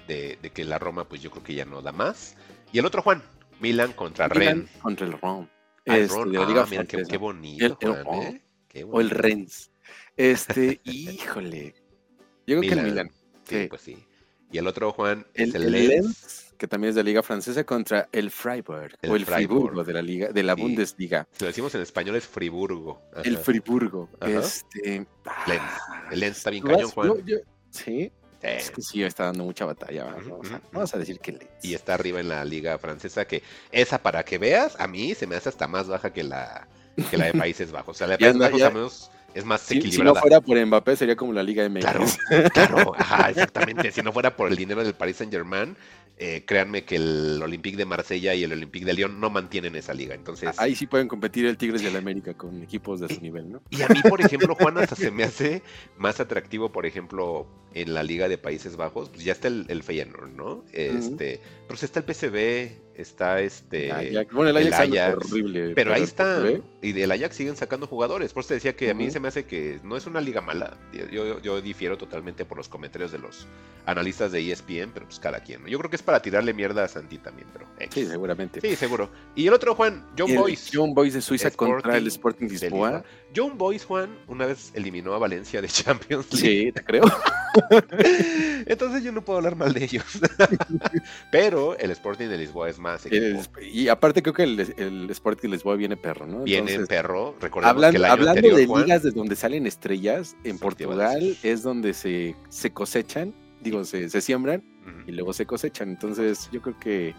[0.05, 2.35] de, de que la Roma, pues yo creo que ya no da más.
[2.73, 3.23] Y el otro, Juan,
[3.61, 4.81] Milan contra Milan Ren.
[4.81, 5.47] contra el Rom.
[5.85, 8.23] El Este, Ah, mira qué, qué bonito, El- el Juan, Ron.
[8.35, 8.41] ¿eh?
[8.67, 9.15] Qué O el bonito.
[9.15, 9.71] Rennes.
[10.17, 11.73] Este, híjole.
[12.45, 12.85] Yo creo que el Milan.
[12.85, 13.09] Milan.
[13.47, 13.67] Sí, Sí.
[13.69, 14.05] pues sí.
[14.53, 15.89] Y el otro, Juan, El, es el el, Lens.
[15.89, 18.95] Lens, que también es de la Liga Francesa, contra el Freiburg.
[19.01, 19.59] El o el Freiburg.
[19.63, 20.61] Friburgo de la Liga, de la Sí.
[20.61, 21.27] Bundesliga.
[21.31, 23.01] Si lo decimos en español es Friburgo.
[23.11, 23.21] Ajá.
[23.25, 24.09] El Friburgo.
[24.21, 24.39] Ajá.
[24.39, 25.05] Este.
[25.47, 25.61] Lens.
[25.65, 27.07] ah, El Lens está bien cañón, Juan.
[27.09, 27.37] no, yo-
[27.71, 28.11] sí, Sí.
[28.41, 30.05] es que sí, está dando mucha batalla.
[30.05, 31.51] Vamos, a, vamos a decir que el Lens.
[31.63, 33.41] Y está arriba en la liga francesa, que
[33.71, 36.67] esa para que veas, a mí se me hace hasta más baja que la,
[37.09, 37.95] que la de Países Bajos.
[37.95, 40.21] O sea, la de Países Bajos ya- al menos es más Si, si no equilibrada.
[40.21, 41.81] fuera por Mbappé, sería como la Liga MX.
[41.81, 42.05] Claro,
[42.53, 43.91] claro, ajá, exactamente.
[43.91, 45.75] Si no fuera por el dinero del Paris Saint Germain,
[46.17, 49.93] eh, créanme que el Olympique de Marsella y el Olympique de Lyon no mantienen esa
[49.95, 50.13] liga.
[50.13, 53.51] Entonces, Ahí sí pueden competir el Tigres y el América con equipos de su nivel,
[53.51, 53.63] ¿no?
[53.71, 55.63] y a mí, por ejemplo, Juan, hasta se me hace
[55.97, 59.81] más atractivo, por ejemplo, en la liga de Países Bajos, pues ya está el, el
[59.81, 60.63] Feyenoord, ¿no?
[60.71, 63.91] Este, pero sí está el PSV, está este...
[63.91, 64.33] Ajax.
[64.33, 65.73] bueno, el el Ajax, Ajax, horrible.
[65.75, 66.43] Pero ahí está.
[66.81, 68.33] Y del Ajax siguen sacando jugadores.
[68.33, 70.41] Por eso te decía que a mí se me hace que no es una liga
[70.41, 70.77] mala.
[71.11, 73.47] Yo, yo, difiero totalmente por los comentarios de los
[73.85, 75.65] analistas de ESPN, pero pues cada quien.
[75.65, 77.65] Yo creo que es para tirarle mierda a Santi también, pero.
[77.79, 77.93] X.
[77.93, 78.61] Sí, seguramente.
[78.61, 79.09] Sí, seguro.
[79.35, 80.71] Y el otro, Juan, John Boyce.
[80.73, 82.53] John Boyce de Suiza contra el Sporting de.
[82.53, 83.03] Lisboa.
[83.35, 86.65] John Boyce, Juan, una vez eliminó a Valencia de Champions League.
[86.65, 87.03] Sí, te creo.
[88.65, 90.03] Entonces yo no puedo hablar mal de ellos.
[91.31, 93.05] pero el Sporting de Lisboa es más.
[93.05, 96.43] El- y aparte creo que el, el Sporting Lisboa viene perro, ¿no?
[96.43, 97.35] Viene perro.
[97.39, 100.57] Recordemos hablan- que el año hablando anterior, de Juan, ligas de donde salen estrellas, en
[100.59, 104.63] Portugal es donde se, se cosechan, digo, se, se siembran
[105.07, 105.89] y luego se cosechan.
[105.89, 107.15] Entonces yo creo que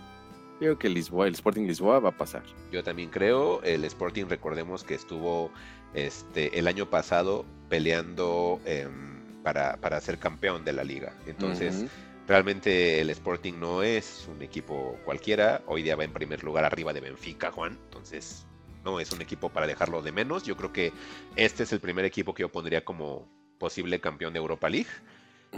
[0.58, 2.42] creo que Lisboa, el Sporting Lisboa va a pasar.
[2.72, 3.62] Yo también creo.
[3.62, 5.50] El Sporting, recordemos que estuvo
[5.94, 11.12] este el año pasado peleando em, para, para ser campeón de la liga.
[11.26, 11.88] Entonces, Ujú.
[12.28, 15.62] realmente el Sporting no es un equipo cualquiera.
[15.66, 17.78] Hoy día va en primer lugar arriba de Benfica, Juan.
[17.84, 18.46] Entonces,
[18.84, 20.44] no es un equipo para dejarlo de menos.
[20.44, 20.92] Yo creo que
[21.36, 23.28] este es el primer equipo que yo pondría como
[23.58, 24.90] posible campeón de Europa League.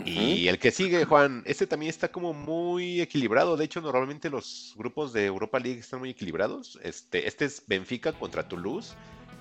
[0.05, 3.57] Y el que sigue, Juan, este también está como muy equilibrado.
[3.57, 6.79] De hecho, normalmente los grupos de Europa League están muy equilibrados.
[6.83, 8.95] Este, este es Benfica contra Toulouse.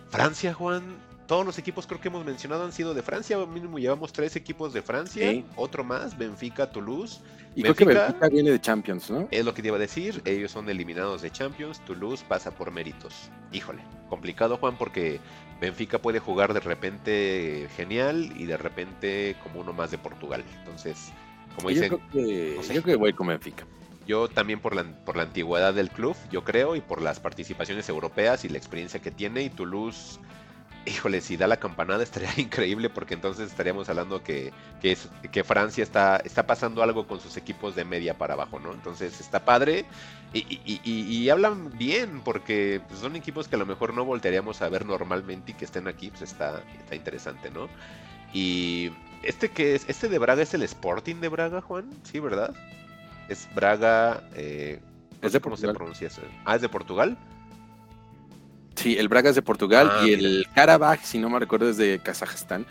[0.10, 0.84] Francia, Juan.
[1.28, 3.44] Todos los equipos creo que hemos mencionado han sido de Francia.
[3.48, 5.32] Mínimo llevamos tres equipos de Francia.
[5.32, 5.44] Sí.
[5.56, 7.20] Otro más, Benfica, Toulouse.
[7.56, 9.28] Y creo que Benfica- Benfica viene de Champions, ¿no?
[9.32, 10.22] Es lo que te iba a decir.
[10.26, 11.80] Ellos son eliminados de Champions.
[11.86, 13.32] Toulouse pasa por méritos.
[13.52, 15.20] Híjole, complicado, Juan, porque
[15.60, 20.44] Benfica puede jugar de repente genial y de repente como uno más de Portugal.
[20.60, 21.12] Entonces,
[21.56, 22.74] como yo, dicen, creo que, no sé.
[22.76, 23.66] yo creo que voy con Benfica.
[24.06, 27.90] Yo también por la, por la antigüedad del club, yo creo, y por las participaciones
[27.90, 30.20] europeas y la experiencia que tiene, y Toulouse,
[30.86, 35.44] híjole, si da la campanada estaría increíble porque entonces estaríamos hablando que, que, es, que
[35.44, 38.74] Francia está, está pasando algo con sus equipos de media para abajo, ¿no?
[38.74, 39.86] Entonces está padre
[40.34, 44.70] y, y- hablan bien porque pues, son equipos que a lo mejor no voltearíamos a
[44.70, 47.70] ver normalmente y que estén aquí, pues está, está interesante, ¿no?
[48.34, 48.92] Y
[49.24, 52.54] este que es, este de Braga es el Sporting de Braga, Juan, sí, ¿verdad?
[53.30, 54.24] Es Braga.
[54.36, 54.80] Eh,
[55.22, 55.76] no Es sé cómo se Portugal.
[55.76, 56.22] pronuncia eso.
[56.46, 57.18] Ah, es de Portugal.
[58.76, 61.78] Sí, el Braga es de Portugal Ah, y el Karabaj, si no me recuerdo, es
[61.78, 62.66] de Kazajstán.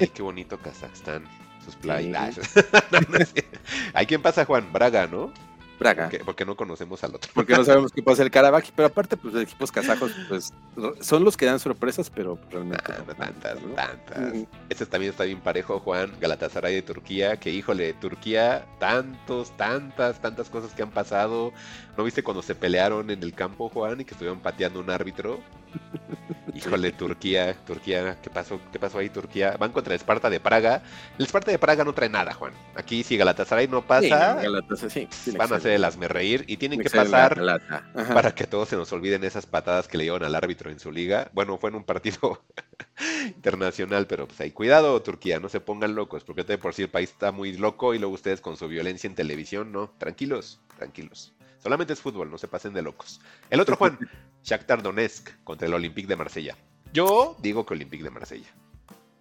[0.00, 1.24] Ay, qué bonito Kazajstán.
[1.64, 2.36] Sus playas.
[2.90, 3.58] No, no es cierto.
[3.92, 4.72] Ay, ¿quién pasa, Juan?
[4.72, 5.32] Braga, ¿no?
[5.78, 6.04] Braga.
[6.04, 7.30] Porque, porque no conocemos al otro.
[7.34, 10.52] Porque no sabemos qué pasa el Karabaj, pero aparte, pues los equipos kazajos, pues
[11.00, 12.84] son los que dan sorpresas, pero realmente.
[12.88, 13.74] Ah, no, tantas, ¿no?
[13.74, 14.32] tantas.
[14.32, 14.46] Ujú.
[14.68, 16.12] Este también está bien parejo, Juan.
[16.20, 17.36] Galatasaray de Turquía.
[17.38, 21.52] Que híjole, Turquía, tantos, tantas, tantas cosas que han pasado.
[21.96, 24.00] ¿No viste cuando se pelearon en el campo, Juan?
[24.00, 25.40] Y que estuvieron pateando un árbitro.
[26.54, 28.60] Híjole, Turquía, Turquía, ¿qué pasó?
[28.72, 29.56] ¿Qué pasó ahí, Turquía?
[29.58, 30.82] Van contra el Esparta de Praga.
[31.18, 32.52] El Esparta de Praga no trae nada, Juan.
[32.76, 36.80] Aquí si Galatasaray no Sí, pasa, Galatasaray, sí, van a hacer el reír y tienen
[36.80, 40.22] Tiene que la pasar para que todos se nos olviden esas patadas que le dieron
[40.22, 41.30] al árbitro en su liga.
[41.32, 42.44] Bueno, fue en un partido
[43.26, 46.88] internacional, pero pues ahí cuidado, Turquía, no se pongan locos, porque de por sí el
[46.88, 51.32] país está muy loco y luego ustedes con su violencia en televisión, no, tranquilos, tranquilos.
[51.64, 53.22] Solamente es fútbol, no se pasen de locos.
[53.48, 53.98] El otro Juan,
[54.42, 56.58] Shakhtar Donetsk contra el Olympique de Marsella.
[56.92, 58.48] Yo digo que Olympique de Marsella.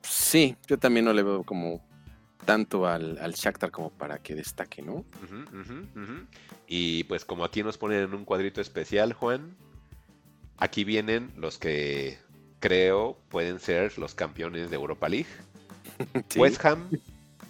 [0.02, 1.82] Sí, yo también no le veo como
[2.46, 5.06] tanto al, al Shakhtar como para que destaque, ¿no?
[6.68, 9.56] Y pues como aquí nos ponen en un cuadrito especial, Juan,
[10.58, 12.20] aquí vienen los que
[12.60, 15.30] creo pueden ser los campeones de Europa League.
[16.28, 16.40] Sí.
[16.40, 16.90] West Ham,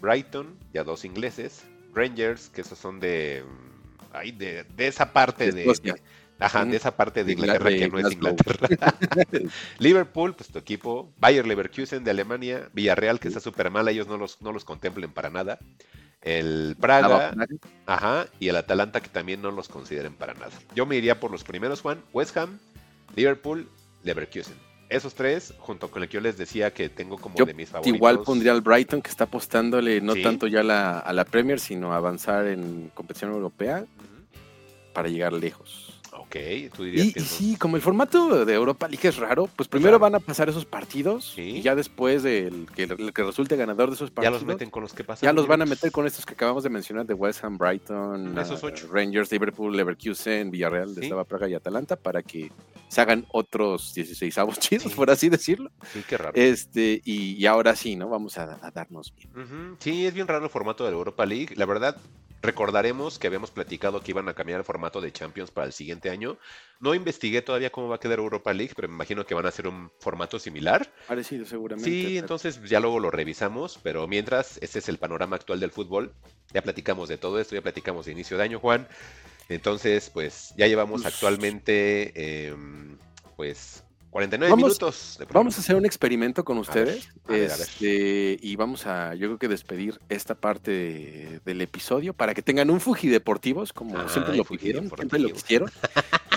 [0.02, 1.64] Brighton, ya dos ingleses,
[1.96, 3.44] Rangers, que esos son de...
[4.14, 5.74] ay, de, de esa parte de,
[6.40, 8.12] ajá, de esa parte de Inglaterra Gla- que no es.
[8.14, 8.68] Inglaterra.
[9.80, 14.18] Liverpool, pues tu equipo, Bayer Leverkusen de Alemania, Villarreal que está súper mal, ellos no
[14.18, 15.60] los, no los contemplen para nada.
[16.22, 17.36] El Praga,
[17.86, 20.52] ajá, y el Atalanta que también no los consideren para nada.
[20.74, 22.60] Yo me iría por los primeros, Juan, West Ham,
[23.16, 23.68] Liverpool,
[24.04, 24.56] Leverkusen.
[24.96, 27.70] Esos tres, junto con el que yo les decía que tengo como Yo de mis
[27.70, 27.96] favoritos.
[27.96, 30.22] Igual pondría al Brighton, que está apostándole no Sí.
[30.24, 33.86] tanto ya a la, a la Premier, sino a avanzar en competición europea
[34.94, 35.90] para llegar lejos.
[36.16, 36.36] Ok,
[36.76, 39.50] tú dirías Y, que y esos- sí, como el formato de Europa League es raro,
[39.56, 41.42] pues primero van a pasar esos partidos Sí.
[41.58, 44.70] y ya después del que, el que resulte ganador de esos ya partidos, los meten
[44.70, 45.28] con los que pasan.
[45.28, 48.38] ya los van a meter con estos que acabamos de mencionar de West Ham, Brighton,
[48.38, 48.88] Esos ocho.
[48.92, 51.06] Rangers, Liverpool, Leverkusen, Villarreal, de Sí.
[51.08, 52.52] Estaba Praga y Atalanta para que
[52.94, 55.72] se hagan otros 16 avos chidos, por así decirlo.
[55.92, 56.34] Sí, qué raro.
[56.36, 58.10] Este, y, y ahora sí, ¿no?
[58.10, 59.30] Vamos a, a darnos bien.
[59.32, 61.56] Ujú, Sí, es bien raro el formato de la Europa League.
[61.56, 61.98] La verdad,
[62.44, 66.10] recordaremos que habíamos platicado que iban a cambiar el formato de Champions para el siguiente
[66.10, 66.38] año.
[66.80, 69.50] No investigué todavía cómo va a quedar Europa League, pero me imagino que van a
[69.50, 70.92] hacer un formato similar.
[71.08, 71.90] Parecido seguramente.
[71.90, 75.72] Sí, pero- entonces ya luego lo revisamos, pero mientras, este es el panorama actual del
[75.72, 76.14] fútbol.
[76.54, 78.88] Ya platicamos de todo esto, ya platicamos de inicio de año, Juan.
[79.50, 82.98] Entonces, pues ya llevamos actualmente, em,
[83.36, 85.16] pues, 49 Vamos- minutos.
[85.20, 85.26] de.
[85.26, 87.10] Vamos a hacer un experimento con ustedes.
[87.28, 87.62] a ver, a ver.
[87.68, 92.42] este, y vamos a, yo creo que despedir esta parte de- del episodio para que
[92.44, 95.72] tengan un fujideportivos, como Ay, siempre lo pidieron, siempre lo quisieron.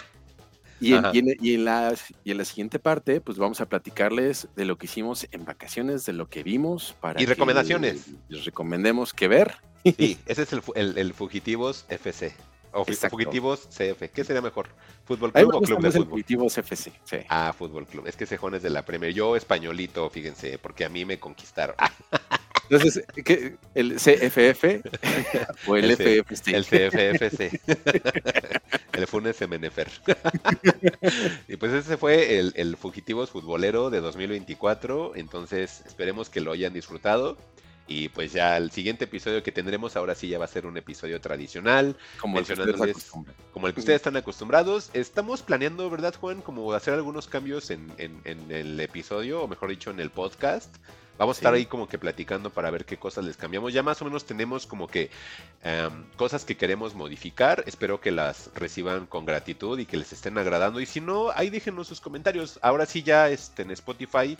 [0.79, 1.11] Y en, Ajá.
[1.15, 4.67] y, en, y en la, y en la siguiente parte, pues vamos a platicarles de
[4.67, 8.09] lo que hicimos en vacaciones, de lo que vimos, para Y recomendaciones.
[8.29, 9.55] les recomendemos que ver.
[9.85, 12.35] Sí, ese es el, el, el Fugitivos FC.
[12.77, 13.17] O Exacto.
[13.17, 14.11] Fugitivos CF.
[14.13, 14.69] ¿Qué sería mejor?
[15.05, 16.09] ¿Fútbol Club o Club de Fútbol?
[16.11, 16.93] Fugitivos FC.
[17.05, 17.17] Sí.
[17.29, 18.07] Ah, Fútbol Club.
[18.07, 19.15] Es que ese es de la Premier.
[19.15, 21.75] Yo españolito, fíjense, porque a mí me conquistaron.
[22.69, 23.57] Entonces, ¿qué?
[23.75, 24.65] ¿el CFF
[25.69, 26.49] o el, El FFC?
[26.49, 27.61] el CFFC.
[28.93, 29.89] el Funes Menefer.
[31.49, 35.13] y pues ese fue el, el Fugitivos Futbolero de 2024.
[35.15, 37.39] Entonces esperemos que lo hayan disfrutado.
[37.89, 40.77] Y pues ya el siguiente episodio que tendremos ahora sí ya va a ser un
[40.77, 41.97] episodio tradicional.
[42.21, 43.37] como el que ustedes mencionándoles- acostumbran.
[43.53, 44.91] como el que ustedes están acostumbrados.
[44.93, 46.43] Estamos planeando, ¿verdad, Juan?
[46.43, 50.75] Como hacer algunos cambios en, en- en el episodio, o mejor dicho, en el podcast.
[51.19, 51.61] Vamos a estar Sí.
[51.61, 53.73] ahí como que platicando para ver qué cosas les cambiamos.
[53.73, 55.09] Ya más o menos tenemos como que
[55.63, 57.65] em, cosas que queremos modificar.
[57.67, 60.79] Espero que las reciban con gratitud y que les estén agradando.
[60.79, 62.59] Y si no, ahí déjenos sus comentarios.
[62.61, 64.37] Ahora sí ya este, en Spotify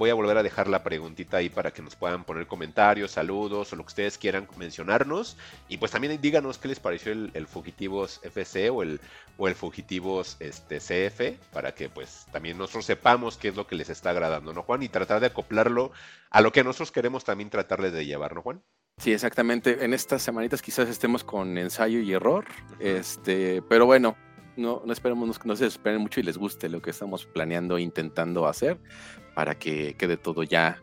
[0.00, 3.70] voy a volver a dejar la preguntita ahí para que nos puedan poner comentarios, saludos
[3.70, 5.36] o lo que ustedes quieran mencionarnos.
[5.68, 8.98] Y pues también díganos qué les pareció el, el Fugitivos FC o el,
[9.36, 13.74] o el Fugitivos este, CF para que pues también nosotros sepamos qué es lo que
[13.74, 14.82] les está agradando, ¿no, Juan?
[14.82, 15.92] Y tratar de acoplarlo
[16.30, 18.62] a lo que nosotros queremos también tratarles de llevar, ¿no, Juan?
[18.96, 19.84] Sí, exactamente.
[19.84, 22.46] En estas semanitas quizás estemos con ensayo y error.
[22.78, 24.16] Este, pero bueno,
[24.60, 27.82] no, no esperemos no, se esperen mucho y les guste lo que estamos planeando e
[27.82, 28.78] intentando hacer
[29.34, 30.82] para que quede todo ya.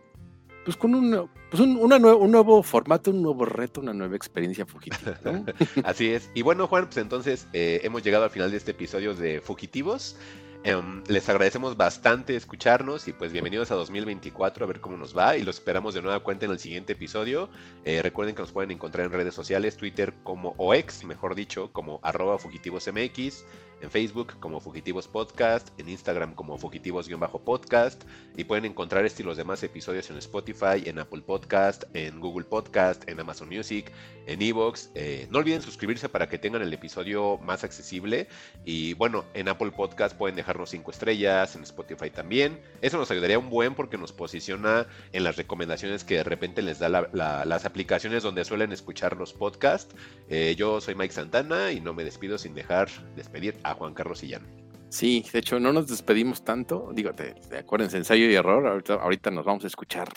[0.66, 4.66] Pues con un, pues un, una un nuevo formato, un nuevo reto, una nueva experiencia
[4.66, 5.18] fugitiva.
[5.86, 6.30] Así es.
[6.34, 10.18] Y bueno, Juan, pues entonces eh, hemos llegado al final de este episodio de Fugitivos.
[10.64, 15.38] Em, les agradecemos bastante escucharnos y pues bienvenidos a 2024 a ver cómo nos va
[15.38, 17.50] y los esperamos de nueva cuenta en el siguiente episodio.
[17.86, 22.02] Eh, recuerden que nos pueden encontrar en redes sociales, Twitter como OX, mejor dicho, como
[22.04, 23.46] arroba fugitivosmx,
[23.82, 28.04] en Facebook como Fugitivos Podcast, en Instagram como Fugitivos-podcast
[28.36, 32.46] y pueden encontrar este y los demás episodios en Spotify, en Apple Podcast, en Google
[32.46, 33.92] Podcast, en Amazon Music,
[34.26, 34.92] en Evox.
[34.96, 38.28] Eh, no olviden suscribirse para que tengan el episodio más accesible.
[38.66, 42.60] Y bueno, en Apple Podcast pueden dejarnos 5 estrellas, en Spotify también.
[42.82, 46.80] Eso nos ayudaría un buen porque nos posiciona en las recomendaciones que de repente les
[46.80, 49.96] da la- la- las aplicaciones donde suelen escuchar los podcasts.
[50.30, 54.20] Eh, yo soy Mike Santana y no me despido sin dejar despedir a Juan Carlos
[54.20, 54.46] Sillán.
[54.90, 56.92] Sí, de hecho, no nos despedimos tanto.
[56.94, 58.66] Digo, te, te acuérdense, ensayo y error.
[58.66, 60.08] Ahorita, ahorita nos vamos a escuchar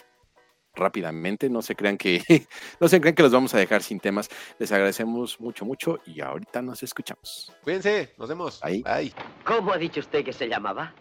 [0.74, 1.50] rápidamente.
[1.50, 2.22] No se crean que,
[2.80, 4.28] no se crean que los vamos a dejar sin temas.
[4.58, 7.52] Les agradecemos mucho, mucho y ahorita nos escuchamos.
[7.62, 8.60] Cuídense, nos vemos.
[8.62, 8.82] Ahí.
[8.82, 9.12] Bye.
[9.44, 10.94] ¿Cómo ha dicho usted que se llamaba?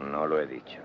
[0.00, 0.78] No lo he dicho.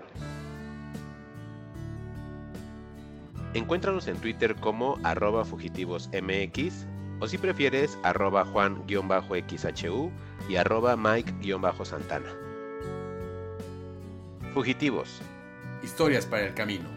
[3.53, 6.85] Encuéntranos en Twitter como arroba fugitivosmx
[7.19, 10.11] o si prefieres arroba juan-xhu
[10.49, 12.33] y arroba mike-santana.
[14.53, 15.21] Fugitivos.
[15.83, 16.96] Historias para el camino.